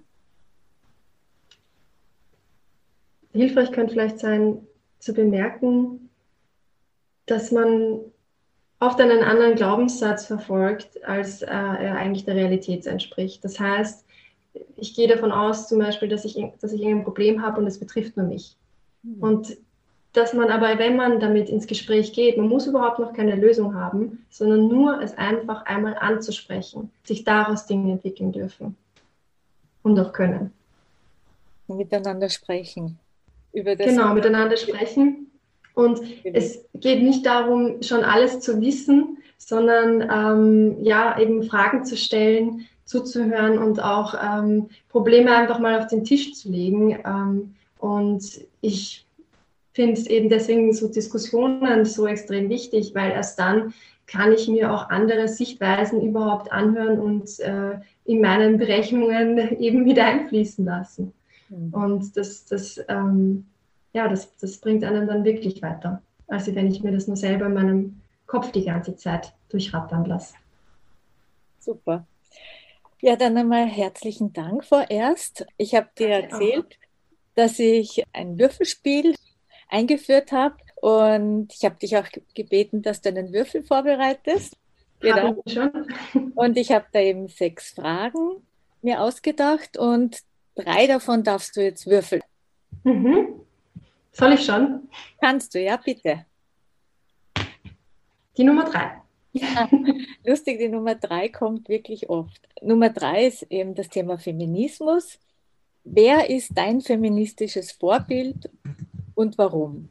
Hilfreich 3.32 3.70
könnte 3.70 3.92
vielleicht 3.92 4.18
sein, 4.18 4.66
zu 4.98 5.14
bemerken, 5.14 6.10
dass 7.26 7.52
man 7.52 8.00
oft 8.80 9.00
einen 9.00 9.22
anderen 9.22 9.54
Glaubenssatz 9.54 10.26
verfolgt, 10.26 11.02
als 11.04 11.42
äh, 11.42 11.46
er 11.46 11.96
eigentlich 11.96 12.24
der 12.24 12.34
Realität 12.34 12.86
entspricht. 12.86 13.44
Das 13.44 13.60
heißt, 13.60 14.04
ich 14.76 14.94
gehe 14.94 15.08
davon 15.08 15.32
aus, 15.32 15.68
zum 15.68 15.78
Beispiel, 15.78 16.08
dass 16.08 16.24
ich, 16.24 16.36
dass 16.60 16.72
ich 16.72 16.84
ein 16.84 17.04
Problem 17.04 17.42
habe 17.42 17.60
und 17.60 17.66
es 17.66 17.78
betrifft 17.78 18.16
nur 18.16 18.26
mich. 18.26 18.56
Mhm. 19.02 19.22
Und 19.22 19.56
dass 20.16 20.32
man 20.32 20.50
aber, 20.50 20.78
wenn 20.78 20.96
man 20.96 21.20
damit 21.20 21.48
ins 21.48 21.66
Gespräch 21.66 22.12
geht, 22.12 22.36
man 22.36 22.48
muss 22.48 22.66
überhaupt 22.66 22.98
noch 22.98 23.12
keine 23.12 23.36
Lösung 23.36 23.74
haben, 23.74 24.24
sondern 24.30 24.68
nur 24.68 25.02
es 25.02 25.16
einfach 25.18 25.66
einmal 25.66 25.96
anzusprechen, 25.98 26.90
sich 27.04 27.24
daraus 27.24 27.66
Dinge 27.66 27.92
entwickeln 27.92 28.32
dürfen 28.32 28.76
und 29.82 29.98
auch 29.98 30.12
können. 30.12 30.52
Miteinander 31.68 32.28
sprechen. 32.28 32.98
Über 33.52 33.76
das 33.76 33.86
genau, 33.86 34.14
miteinander 34.14 34.56
sprechen. 34.56 35.30
Und 35.74 36.00
es 36.24 36.64
geht 36.74 37.02
nicht 37.02 37.26
darum, 37.26 37.82
schon 37.82 38.02
alles 38.02 38.40
zu 38.40 38.60
wissen, 38.60 39.18
sondern 39.36 40.02
ähm, 40.10 40.82
ja, 40.82 41.18
eben 41.18 41.42
Fragen 41.42 41.84
zu 41.84 41.96
stellen, 41.96 42.66
zuzuhören 42.84 43.58
und 43.58 43.82
auch 43.82 44.14
ähm, 44.14 44.70
Probleme 44.88 45.34
einfach 45.34 45.58
mal 45.58 45.78
auf 45.78 45.88
den 45.88 46.04
Tisch 46.04 46.34
zu 46.34 46.50
legen. 46.50 46.98
Ähm, 47.04 47.54
und 47.78 48.40
ich 48.60 49.05
finde 49.76 49.92
es 49.92 50.06
eben 50.06 50.30
deswegen 50.30 50.72
so 50.72 50.88
Diskussionen 50.88 51.84
so 51.84 52.06
extrem 52.06 52.48
wichtig, 52.48 52.94
weil 52.94 53.12
erst 53.12 53.38
dann 53.38 53.74
kann 54.06 54.32
ich 54.32 54.48
mir 54.48 54.72
auch 54.72 54.88
andere 54.88 55.28
Sichtweisen 55.28 56.00
überhaupt 56.00 56.50
anhören 56.50 56.98
und 56.98 57.38
äh, 57.40 57.78
in 58.06 58.22
meinen 58.22 58.56
Berechnungen 58.56 59.38
eben 59.60 59.84
mit 59.84 59.98
einfließen 59.98 60.64
lassen. 60.64 61.12
Mhm. 61.50 61.74
Und 61.74 62.16
das, 62.16 62.46
das, 62.46 62.80
ähm, 62.88 63.46
ja, 63.92 64.08
das, 64.08 64.34
das 64.38 64.56
bringt 64.58 64.82
einen 64.82 65.06
dann 65.06 65.24
wirklich 65.24 65.60
weiter, 65.60 66.00
als 66.26 66.52
wenn 66.54 66.68
ich 66.68 66.82
mir 66.82 66.92
das 66.92 67.06
nur 67.06 67.16
selber 67.16 67.44
in 67.46 67.54
meinem 67.54 68.00
Kopf 68.26 68.52
die 68.52 68.64
ganze 68.64 68.96
Zeit 68.96 69.34
durchrattern 69.50 70.06
lasse. 70.06 70.34
Super. 71.60 72.06
Ja, 73.02 73.16
dann 73.16 73.36
einmal 73.36 73.66
herzlichen 73.66 74.32
Dank 74.32 74.64
vorerst. 74.64 75.44
Ich 75.58 75.74
habe 75.74 75.88
dir 75.98 76.08
erzählt, 76.08 76.78
dass 77.34 77.58
ich 77.58 78.02
ein 78.14 78.38
Würfelspiel 78.38 79.14
eingeführt 79.68 80.32
habe. 80.32 80.56
Und 80.76 81.52
ich 81.54 81.64
habe 81.64 81.76
dich 81.76 81.96
auch 81.96 82.06
gebeten, 82.34 82.82
dass 82.82 83.00
du 83.00 83.08
einen 83.08 83.32
Würfel 83.32 83.62
vorbereitest. 83.62 84.56
Genau. 85.00 85.42
Und 86.34 86.56
ich 86.56 86.70
habe 86.72 86.86
da 86.92 87.00
eben 87.00 87.28
sechs 87.28 87.70
Fragen 87.70 88.42
mir 88.82 89.02
ausgedacht 89.02 89.76
und 89.76 90.22
drei 90.54 90.86
davon 90.86 91.24
darfst 91.24 91.56
du 91.56 91.62
jetzt 91.62 91.86
würfeln. 91.86 92.22
Mhm. 92.84 93.40
Soll 94.12 94.32
ich 94.32 94.44
schon? 94.44 94.88
Kannst 95.20 95.54
du, 95.54 95.60
ja, 95.60 95.76
bitte. 95.76 96.24
Die 98.36 98.44
Nummer 98.44 98.64
drei. 98.64 99.02
Ja, 99.32 99.68
lustig, 100.24 100.58
die 100.58 100.68
Nummer 100.68 100.94
drei 100.94 101.28
kommt 101.28 101.68
wirklich 101.68 102.08
oft. 102.08 102.40
Nummer 102.62 102.90
drei 102.90 103.26
ist 103.26 103.42
eben 103.50 103.74
das 103.74 103.88
Thema 103.88 104.18
Feminismus. 104.18 105.18
Wer 105.84 106.30
ist 106.30 106.52
dein 106.54 106.80
feministisches 106.80 107.72
Vorbild 107.72 108.48
und 109.16 109.36
warum? 109.38 109.88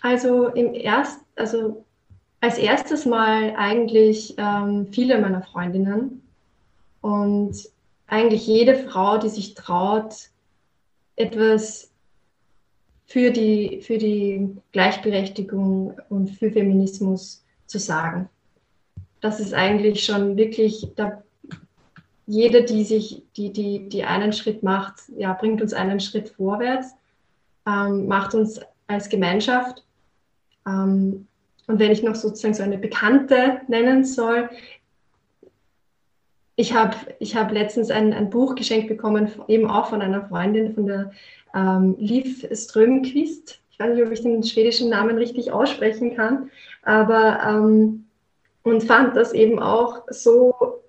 Also, 0.00 0.48
im 0.48 0.74
Erst, 0.74 1.20
also 1.36 1.84
als 2.40 2.58
erstes 2.58 3.04
Mal 3.04 3.54
eigentlich 3.56 4.34
ähm, 4.38 4.86
viele 4.90 5.20
meiner 5.20 5.42
Freundinnen 5.42 6.22
und 7.00 7.56
eigentlich 8.06 8.46
jede 8.46 8.76
Frau, 8.76 9.18
die 9.18 9.28
sich 9.28 9.54
traut, 9.54 10.14
etwas 11.16 11.90
für 13.06 13.30
die, 13.30 13.80
für 13.82 13.98
die 13.98 14.56
Gleichberechtigung 14.72 15.98
und 16.08 16.30
für 16.30 16.50
Feminismus 16.50 17.44
zu 17.66 17.78
sagen. 17.78 18.28
Das 19.20 19.40
ist 19.40 19.54
eigentlich 19.54 20.04
schon 20.04 20.36
wirklich, 20.36 20.88
da, 20.96 21.22
jede, 22.26 22.64
die 22.64 22.84
sich, 22.84 23.22
die, 23.36 23.52
die, 23.52 23.88
die 23.88 24.04
einen 24.04 24.32
Schritt 24.32 24.62
macht, 24.62 24.94
ja, 25.16 25.32
bringt 25.32 25.62
uns 25.62 25.72
einen 25.72 26.00
Schritt 26.00 26.28
vorwärts 26.30 26.94
ähm, 27.66 28.06
macht 28.06 28.34
uns 28.34 28.60
als 28.86 29.08
Gemeinschaft. 29.08 29.84
Ähm, 30.66 31.26
und 31.66 31.78
wenn 31.78 31.90
ich 31.90 32.02
noch 32.02 32.14
sozusagen 32.14 32.54
so 32.54 32.62
eine 32.62 32.78
Bekannte 32.78 33.60
nennen 33.68 34.04
soll, 34.04 34.50
ich 36.56 36.74
habe 36.74 36.94
ich 37.18 37.34
hab 37.36 37.50
letztens 37.50 37.90
ein, 37.90 38.12
ein 38.12 38.30
Buch 38.30 38.54
geschenkt 38.54 38.88
bekommen, 38.88 39.30
eben 39.48 39.68
auch 39.68 39.88
von 39.88 40.02
einer 40.02 40.28
Freundin, 40.28 40.74
von 40.74 40.86
der 40.86 41.10
ähm, 41.54 41.96
Liv 41.98 42.46
Strömquist. 42.52 43.60
Ich 43.70 43.80
weiß 43.80 43.94
nicht, 43.94 44.06
ob 44.06 44.12
ich 44.12 44.22
den 44.22 44.42
schwedischen 44.44 44.88
Namen 44.88 45.16
richtig 45.18 45.50
aussprechen 45.50 46.14
kann, 46.14 46.50
aber 46.82 47.40
ähm, 47.44 48.04
und 48.62 48.84
fand 48.84 49.16
das 49.16 49.32
eben 49.32 49.58
auch 49.58 50.04
so 50.08 50.80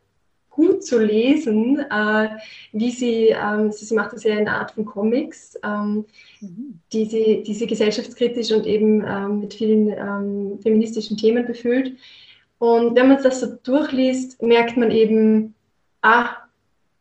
gut 0.56 0.86
zu 0.86 1.00
lesen, 1.00 1.80
äh, 1.80 2.30
wie 2.72 2.90
sie, 2.90 3.28
ähm, 3.28 3.72
sie 3.72 3.94
macht 3.94 4.14
das 4.14 4.24
ja 4.24 4.38
in 4.38 4.46
der 4.46 4.56
Art 4.56 4.72
von 4.72 4.86
Comics, 4.86 5.60
ähm, 5.64 6.06
mhm. 6.40 6.80
die, 6.94 7.06
sie, 7.06 7.44
die 7.44 7.54
sie 7.54 7.68
gesellschaftskritisch 7.68 8.52
und 8.52 8.66
eben 8.66 9.04
ähm, 9.06 9.42
mit 9.42 9.54
vielen 9.54 9.90
ähm, 9.90 10.60
feministischen 10.62 11.18
Themen 11.18 11.46
befüllt. 11.46 11.98
Und 12.58 12.96
wenn 12.96 13.10
man 13.10 13.22
das 13.22 13.42
so 13.42 13.48
durchliest, 13.64 14.42
merkt 14.42 14.78
man 14.78 14.92
eben, 14.92 15.54
ah, 16.02 16.30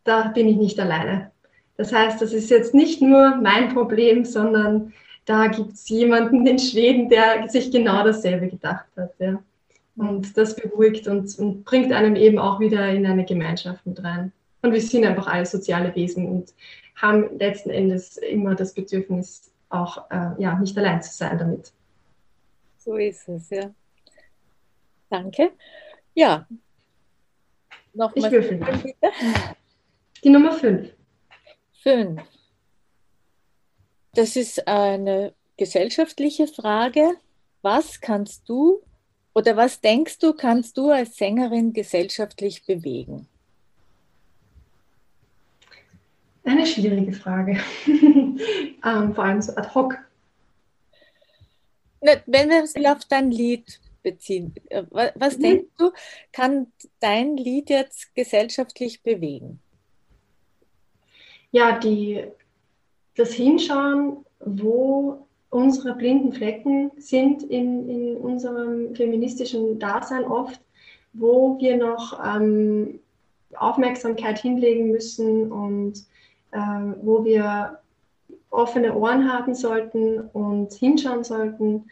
da 0.03 0.27
bin 0.27 0.49
ich 0.49 0.57
nicht 0.57 0.79
alleine. 0.79 1.31
Das 1.77 1.93
heißt, 1.93 2.21
das 2.21 2.33
ist 2.33 2.49
jetzt 2.49 2.73
nicht 2.73 3.01
nur 3.01 3.37
mein 3.37 3.73
Problem, 3.73 4.25
sondern 4.25 4.93
da 5.25 5.47
gibt 5.47 5.73
es 5.73 5.87
jemanden 5.89 6.45
in 6.45 6.59
Schweden, 6.59 7.09
der 7.09 7.47
sich 7.49 7.71
genau 7.71 8.03
dasselbe 8.03 8.47
gedacht 8.47 8.85
hat. 8.97 9.13
Ja. 9.19 9.41
Und 9.97 10.35
das 10.37 10.55
beruhigt 10.55 11.07
und, 11.07 11.37
und 11.39 11.63
bringt 11.63 11.93
einem 11.93 12.15
eben 12.15 12.37
auch 12.37 12.59
wieder 12.59 12.89
in 12.89 13.05
eine 13.05 13.25
Gemeinschaft 13.25 13.85
mit 13.85 14.03
rein. 14.03 14.31
Und 14.61 14.73
wir 14.73 14.81
sind 14.81 15.05
einfach 15.05 15.27
alle 15.27 15.45
soziale 15.45 15.95
Wesen 15.95 16.27
und 16.27 16.53
haben 16.95 17.37
letzten 17.37 17.69
Endes 17.69 18.17
immer 18.17 18.55
das 18.55 18.73
Bedürfnis, 18.73 19.51
auch 19.69 20.09
äh, 20.09 20.41
ja, 20.41 20.57
nicht 20.59 20.77
allein 20.77 21.01
zu 21.01 21.13
sein 21.13 21.37
damit. 21.37 21.71
So 22.77 22.95
ist 22.97 23.27
es, 23.29 23.49
ja. 23.49 23.71
Danke. 25.09 25.51
Ja. 26.13 26.47
Nochmal 27.93 28.25
ich 28.25 28.31
würfel 28.31 28.57
bitte. 28.57 28.95
Die 30.23 30.29
Nummer 30.29 30.51
5. 30.53 30.91
5. 31.83 32.21
Das 34.13 34.35
ist 34.35 34.67
eine 34.67 35.33
gesellschaftliche 35.57 36.47
Frage. 36.47 37.11
Was 37.61 38.01
kannst 38.01 38.47
du 38.49 38.81
oder 39.35 39.57
was 39.57 39.81
denkst 39.81 40.17
du, 40.19 40.33
kannst 40.33 40.77
du 40.77 40.89
als 40.89 41.17
Sängerin 41.17 41.73
gesellschaftlich 41.73 42.65
bewegen? 42.65 43.27
Eine 46.45 46.65
schwierige 46.65 47.11
Frage. 47.11 47.59
ähm, 47.85 49.13
vor 49.13 49.23
allem 49.23 49.41
so 49.41 49.53
ad 49.55 49.73
hoc. 49.75 49.97
Wenn 51.99 52.49
wir 52.49 52.63
es 52.63 52.75
auf 52.85 53.03
dein 53.05 53.31
Lied 53.31 53.81
beziehen, 54.03 54.53
äh, 54.69 54.83
was 55.15 55.37
mhm. 55.37 55.41
denkst 55.41 55.71
du, 55.79 55.91
kann 56.31 56.67
dein 56.99 57.35
Lied 57.35 57.69
jetzt 57.69 58.15
gesellschaftlich 58.15 59.01
bewegen? 59.01 59.59
Ja, 61.51 61.77
die, 61.77 62.23
das 63.15 63.33
Hinschauen, 63.33 64.25
wo 64.39 65.24
unsere 65.55 65.95
blinden 65.95 66.33
Flecken 66.33 66.91
sind 66.97 67.41
in, 67.43 67.87
in 67.89 68.17
unserem 68.17 68.93
feministischen 68.93 69.79
Dasein 69.79 70.25
oft, 70.25 70.59
wo 71.13 71.57
wir 71.59 71.77
noch 71.77 72.19
ähm, 72.21 72.99
Aufmerksamkeit 73.55 74.37
hinlegen 74.37 74.91
müssen 74.91 75.49
und 75.49 75.93
äh, 76.51 76.57
wo 77.01 77.23
wir 77.23 77.79
offene 78.49 78.93
Ohren 78.95 79.31
haben 79.31 79.55
sollten 79.55 80.19
und 80.33 80.73
hinschauen 80.73 81.23
sollten, 81.23 81.89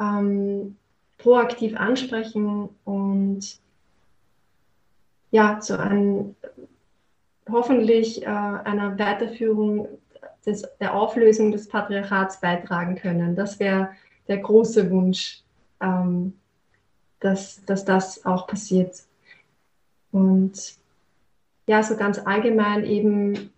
ähm, 0.00 0.76
proaktiv 1.18 1.76
ansprechen 1.76 2.68
und 2.84 3.58
ja, 5.32 5.58
zu 5.58 5.76
einem 5.76 6.36
hoffentlich 7.50 8.22
äh, 8.22 8.26
einer 8.26 8.96
Weiterführung 8.96 9.88
des, 10.46 10.68
der 10.80 10.94
Auflösung 10.94 11.52
des 11.52 11.68
Patriarchats 11.68 12.40
beitragen 12.40 12.96
können. 12.96 13.36
Das 13.36 13.58
wäre 13.60 13.90
der 14.28 14.38
große 14.38 14.90
Wunsch, 14.90 15.42
ähm, 15.80 16.34
dass, 17.20 17.64
dass 17.64 17.84
das 17.84 18.24
auch 18.24 18.46
passiert. 18.46 19.02
Und 20.10 20.74
ja, 21.66 21.82
so 21.82 21.96
ganz 21.96 22.18
allgemein 22.18 22.84
eben 22.84 23.50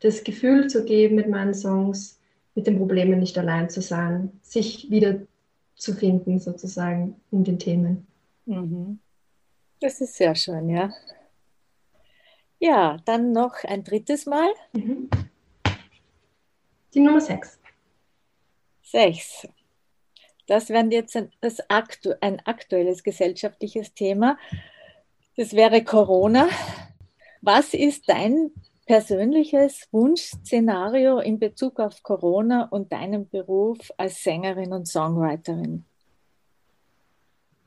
das 0.00 0.24
Gefühl 0.24 0.68
zu 0.68 0.84
geben 0.84 1.16
mit 1.16 1.28
meinen 1.28 1.54
Songs, 1.54 2.18
mit 2.54 2.66
den 2.66 2.78
Problemen 2.78 3.18
nicht 3.18 3.38
allein 3.38 3.70
zu 3.70 3.80
sein, 3.80 4.32
sich 4.42 4.90
wieder 4.90 5.22
zu 5.76 5.94
finden 5.94 6.38
sozusagen 6.38 7.20
in 7.30 7.44
den 7.44 7.58
Themen. 7.58 8.06
Mhm. 8.46 8.98
Das 9.80 10.00
ist 10.00 10.14
sehr 10.14 10.34
schön, 10.34 10.68
ja. 10.68 10.90
Ja, 12.60 12.98
dann 13.04 13.32
noch 13.32 13.64
ein 13.64 13.82
drittes 13.82 14.26
Mal. 14.26 14.48
Mhm. 14.72 15.10
Die 16.94 17.00
Nummer 17.00 17.20
6. 17.20 17.58
6. 18.82 19.48
Das 20.46 20.68
wäre 20.68 20.86
jetzt 20.90 21.16
ein, 21.16 21.30
das 21.40 21.58
aktu 21.70 22.12
ein 22.20 22.40
aktuelles 22.44 23.02
gesellschaftliches 23.02 23.94
Thema. 23.94 24.36
Das 25.36 25.54
wäre 25.54 25.82
Corona. 25.82 26.48
Was 27.40 27.72
ist 27.72 28.08
dein 28.08 28.50
persönliches 28.86 29.88
Wunschszenario 29.92 31.18
in 31.20 31.38
Bezug 31.38 31.80
auf 31.80 32.02
Corona 32.02 32.68
und 32.70 32.92
deinen 32.92 33.28
Beruf 33.28 33.78
als 33.96 34.22
Sängerin 34.22 34.72
und 34.72 34.86
Songwriterin? 34.86 35.84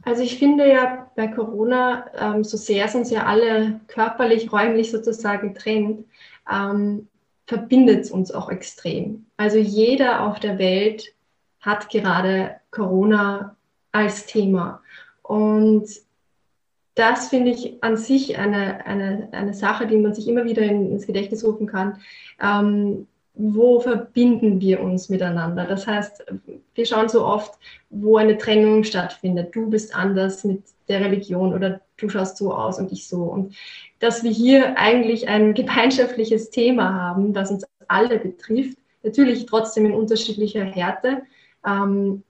Also 0.04 0.22
ich 0.22 0.38
finde 0.38 0.70
ja 0.70 1.12
bei 1.16 1.28
Corona, 1.28 2.06
ähm, 2.16 2.44
so 2.44 2.58
sehr 2.58 2.86
es 2.86 2.94
uns 2.94 3.10
ja 3.10 3.26
alle 3.26 3.80
körperlich, 3.88 4.52
räumlich 4.52 4.92
sozusagen 4.92 5.56
trennt, 5.56 6.06
ähm, 6.52 7.08
verbindet 7.48 8.02
es 8.02 8.12
uns 8.12 8.32
auch 8.32 8.50
extrem. 8.50 9.26
Also 9.38 9.58
jeder 9.58 10.26
auf 10.26 10.40
der 10.40 10.58
Welt 10.58 11.14
hat 11.60 11.90
gerade 11.90 12.56
Corona 12.72 13.56
als 13.92 14.26
Thema. 14.26 14.82
Und 15.22 15.88
das 16.96 17.30
finde 17.30 17.52
ich 17.52 17.84
an 17.84 17.98
sich 17.98 18.38
eine, 18.38 18.86
eine, 18.86 19.30
eine 19.32 19.54
Sache, 19.54 19.86
die 19.86 19.98
man 19.98 20.14
sich 20.14 20.28
immer 20.28 20.46
wieder 20.46 20.64
in, 20.64 20.92
ins 20.92 21.06
Gedächtnis 21.06 21.44
rufen 21.44 21.68
kann. 21.68 22.00
Ähm, 22.42 23.08
wo 23.34 23.82
verbinden 23.82 24.62
wir 24.62 24.82
uns 24.82 25.10
miteinander? 25.10 25.66
Das 25.66 25.86
heißt, 25.86 26.26
wir 26.74 26.86
schauen 26.86 27.10
so 27.10 27.26
oft, 27.26 27.54
wo 27.90 28.16
eine 28.18 28.38
Trennung 28.38 28.86
stattfindet. 28.86 29.54
Du 29.54 29.70
bist 29.70 29.94
anders 29.94 30.46
mit 30.46 30.64
der 30.88 31.02
Religion 31.02 31.54
oder 31.54 31.82
du 31.98 32.10
schaust 32.10 32.38
so 32.38 32.54
aus 32.54 32.80
und 32.80 32.92
ich 32.92 33.08
so. 33.08 33.24
Und 33.24 33.56
dass 34.00 34.24
wir 34.24 34.32
hier 34.32 34.78
eigentlich 34.78 35.28
ein 35.28 35.54
gemeinschaftliches 35.56 36.50
Thema 36.50 36.94
haben, 36.94 37.34
das 37.34 37.52
uns 37.52 37.66
alle 37.88 38.20
betrifft, 38.20 38.78
natürlich 39.04 39.46
trotzdem 39.46 39.86
in 39.86 39.94
unterschiedlicher 39.94 40.64
Härte, 40.64 41.22
ähm, 41.66 42.24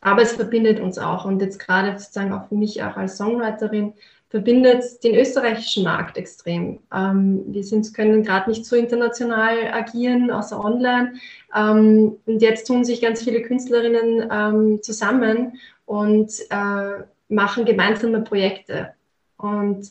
aber 0.00 0.22
es 0.22 0.32
verbindet 0.32 0.80
uns 0.80 0.98
auch. 0.98 1.24
Und 1.24 1.40
jetzt 1.42 1.58
gerade 1.58 1.98
sozusagen 1.98 2.32
auch 2.32 2.48
für 2.48 2.54
mich 2.54 2.82
auch 2.82 2.96
als 2.96 3.16
Songwriterin 3.16 3.94
verbindet 4.30 5.02
den 5.04 5.14
österreichischen 5.14 5.84
Markt 5.84 6.18
extrem. 6.18 6.80
Ähm, 6.94 7.44
wir 7.46 7.64
sind, 7.64 7.92
können 7.94 8.22
gerade 8.22 8.50
nicht 8.50 8.66
so 8.66 8.76
international 8.76 9.72
agieren, 9.72 10.30
außer 10.30 10.62
online. 10.62 11.14
Ähm, 11.54 12.16
und 12.26 12.42
jetzt 12.42 12.66
tun 12.66 12.84
sich 12.84 13.00
ganz 13.00 13.22
viele 13.22 13.42
Künstlerinnen 13.42 14.28
ähm, 14.30 14.82
zusammen 14.82 15.58
und 15.86 16.30
äh, 16.50 17.04
machen 17.28 17.64
gemeinsame 17.64 18.22
Projekte 18.22 18.94
und 19.36 19.90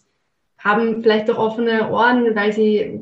haben 0.58 1.02
vielleicht 1.02 1.30
auch 1.30 1.38
offene 1.38 1.92
Ohren, 1.92 2.36
weil 2.36 2.52
sie 2.52 3.00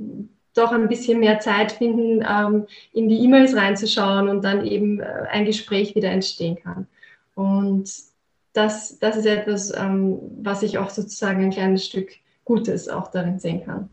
doch 0.53 0.71
ein 0.71 0.87
bisschen 0.87 1.19
mehr 1.19 1.39
Zeit 1.39 1.73
finden, 1.73 2.25
ähm, 2.27 2.67
in 2.93 3.09
die 3.09 3.19
E-Mails 3.23 3.55
reinzuschauen 3.55 4.29
und 4.29 4.43
dann 4.43 4.65
eben 4.65 5.01
äh, 5.01 5.27
ein 5.29 5.45
Gespräch 5.45 5.95
wieder 5.95 6.09
entstehen 6.09 6.55
kann. 6.55 6.87
Und 7.35 7.91
das, 8.53 8.97
das 8.99 9.17
ist 9.17 9.25
etwas, 9.25 9.75
ähm, 9.77 10.19
was 10.41 10.63
ich 10.63 10.77
auch 10.77 10.89
sozusagen 10.89 11.43
ein 11.43 11.51
kleines 11.51 11.85
Stück 11.85 12.11
Gutes 12.45 12.87
auch 12.87 13.11
darin 13.11 13.39
sehen 13.39 13.65
kann. 13.65 13.89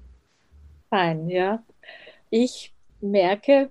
Fein, 0.88 1.28
ja. 1.28 1.62
Ich 2.30 2.72
merke 3.00 3.70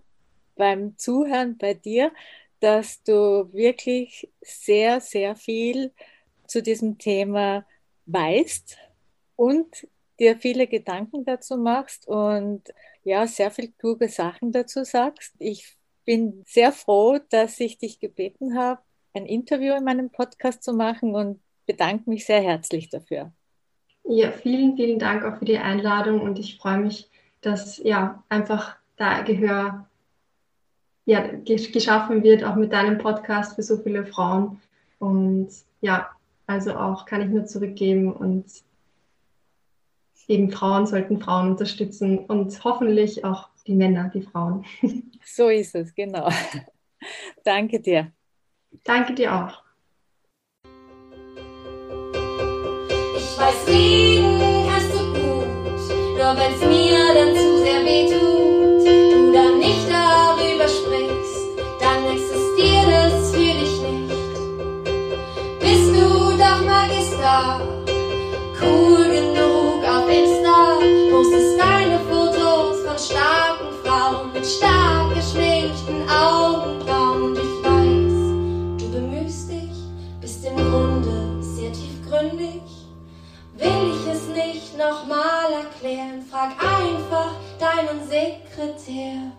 beim 0.56 0.98
Zuhören 0.98 1.58
bei 1.58 1.74
dir, 1.74 2.12
dass 2.60 3.02
du 3.04 3.50
wirklich 3.54 4.30
sehr, 4.42 5.00
sehr 5.00 5.36
viel 5.36 5.92
zu 6.52 6.62
diesem 6.62 6.98
Thema 6.98 7.66
weißt 8.06 8.78
und 9.36 9.88
dir 10.20 10.38
viele 10.38 10.68
Gedanken 10.68 11.26
dazu 11.26 11.58
machst 11.58 12.08
und 12.08 12.62
ja, 13.04 13.26
sehr 13.26 13.50
viel 13.50 13.72
kluge 13.72 14.10
Sachen 14.10 14.52
dazu 14.52 14.84
sagst. 14.84 15.34
Ich 15.40 15.78
bin 16.06 16.44
sehr 16.46 16.72
froh, 16.72 17.20
dass 17.30 17.60
ich 17.60 17.78
dich 17.78 18.00
gebeten 18.00 18.58
habe, 18.58 18.82
ein 19.14 19.26
Interview 19.26 19.74
in 19.74 19.84
meinem 19.84 20.10
Podcast 20.10 20.64
zu 20.64 20.74
machen 20.74 21.16
und 21.16 21.40
bedanke 21.66 22.10
mich 22.10 22.26
sehr 22.26 22.42
herzlich 22.42 22.90
dafür. 22.90 23.32
Ja, 24.04 24.32
vielen, 24.32 24.76
vielen 24.76 25.00
Dank 25.00 25.24
auch 25.24 25.38
für 25.38 25.46
die 25.46 25.58
Einladung 25.58 26.22
und 26.22 26.38
ich 26.38 26.58
freue 26.58 26.80
mich, 26.80 27.10
dass 27.42 27.78
ja 27.78 28.24
einfach 28.30 28.76
da 28.98 29.22
Gehör 29.22 29.88
ja, 31.06 31.28
geschaffen 31.46 32.24
wird, 32.24 32.44
auch 32.44 32.56
mit 32.56 32.72
deinem 32.74 32.98
Podcast 32.98 33.56
für 33.56 33.64
so 33.64 33.78
viele 33.78 34.06
Frauen. 34.06 34.62
Und 35.00 35.50
ja, 35.82 36.10
also 36.52 36.76
auch 36.76 37.06
kann 37.06 37.22
ich 37.22 37.30
nur 37.30 37.46
zurückgeben 37.46 38.12
und 38.12 38.46
eben 40.28 40.52
Frauen 40.52 40.86
sollten 40.86 41.22
Frauen 41.22 41.52
unterstützen 41.52 42.20
und 42.20 42.64
hoffentlich 42.64 43.24
auch 43.24 43.50
die 43.66 43.74
Männer, 43.74 44.12
die 44.14 44.22
Frauen. 44.22 44.66
So 45.24 45.50
ist 45.50 45.76
es, 45.76 45.94
genau. 45.94 46.30
Danke 47.44 47.80
dir. 47.80 48.12
Danke 48.84 49.14
dir 49.14 49.34
auch. 49.34 49.64
Ich 53.16 53.38
weiß, 53.38 53.68
lieben 53.68 54.68
kannst 54.68 54.94
du 54.94 55.14
gut, 55.14 56.18
nur 56.18 56.36
wenn's 56.36 56.66
mir 56.66 57.14
dann 57.14 57.36
zu 57.36 57.51
erklären, 85.62 86.22
frag 86.22 86.52
einfach 86.64 87.36
deinen 87.60 88.08
Sekretärin. 88.08 89.32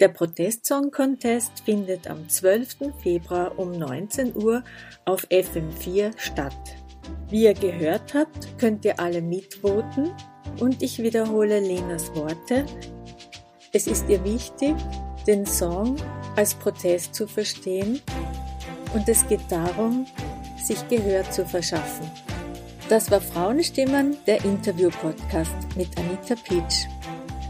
Der 0.00 0.08
Protestsong 0.08 0.90
Contest 0.90 1.60
findet 1.64 2.08
am 2.08 2.28
12. 2.28 2.94
Februar 3.02 3.58
um 3.58 3.72
19 3.72 4.34
Uhr 4.34 4.64
auf 5.04 5.26
FM4 5.28 6.12
statt. 6.16 6.54
Wie 7.28 7.44
ihr 7.44 7.54
gehört 7.54 8.14
habt, 8.14 8.58
könnt 8.58 8.84
ihr 8.84 8.98
alle 8.98 9.20
mitvoten 9.20 10.10
und 10.58 10.82
ich 10.82 11.02
wiederhole 11.02 11.60
Lenas 11.60 12.14
Worte. 12.14 12.64
Es 13.72 13.86
ist 13.86 14.08
ihr 14.08 14.24
wichtig, 14.24 14.74
den 15.26 15.44
Song 15.44 15.96
als 16.34 16.54
Protest 16.54 17.14
zu 17.14 17.26
verstehen 17.26 18.00
und 18.94 19.08
es 19.08 19.26
geht 19.28 19.44
darum, 19.50 20.06
sich 20.60 20.86
Gehör 20.88 21.28
zu 21.30 21.44
verschaffen. 21.44 22.10
Das 22.88 23.10
war 23.10 23.20
Frauenstimmen, 23.20 24.16
der 24.26 24.44
Interview-Podcast 24.44 25.54
mit 25.76 25.88
Anita 25.98 26.34
Peach. 26.34 26.88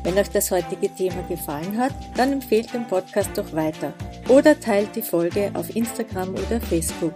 Wenn 0.03 0.19
euch 0.19 0.29
das 0.31 0.51
heutige 0.51 0.95
Thema 0.95 1.23
gefallen 1.29 1.79
hat, 1.79 1.95
dann 2.17 2.33
empfehlt 2.33 2.73
den 2.73 2.87
Podcast 2.87 3.31
doch 3.35 3.53
weiter 3.53 3.93
oder 4.29 4.59
teilt 4.59 4.95
die 4.97 5.03
Folge 5.03 5.51
auf 5.55 5.75
Instagram 5.75 6.31
oder 6.31 6.61
Facebook. 6.61 7.15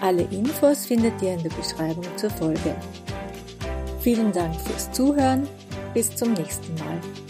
Alle 0.00 0.22
Infos 0.22 0.86
findet 0.86 1.20
ihr 1.22 1.34
in 1.34 1.42
der 1.42 1.50
Beschreibung 1.50 2.06
zur 2.16 2.30
Folge. 2.30 2.76
Vielen 4.00 4.32
Dank 4.32 4.60
fürs 4.60 4.90
Zuhören. 4.92 5.48
Bis 5.94 6.14
zum 6.14 6.34
nächsten 6.34 6.74
Mal. 6.74 7.27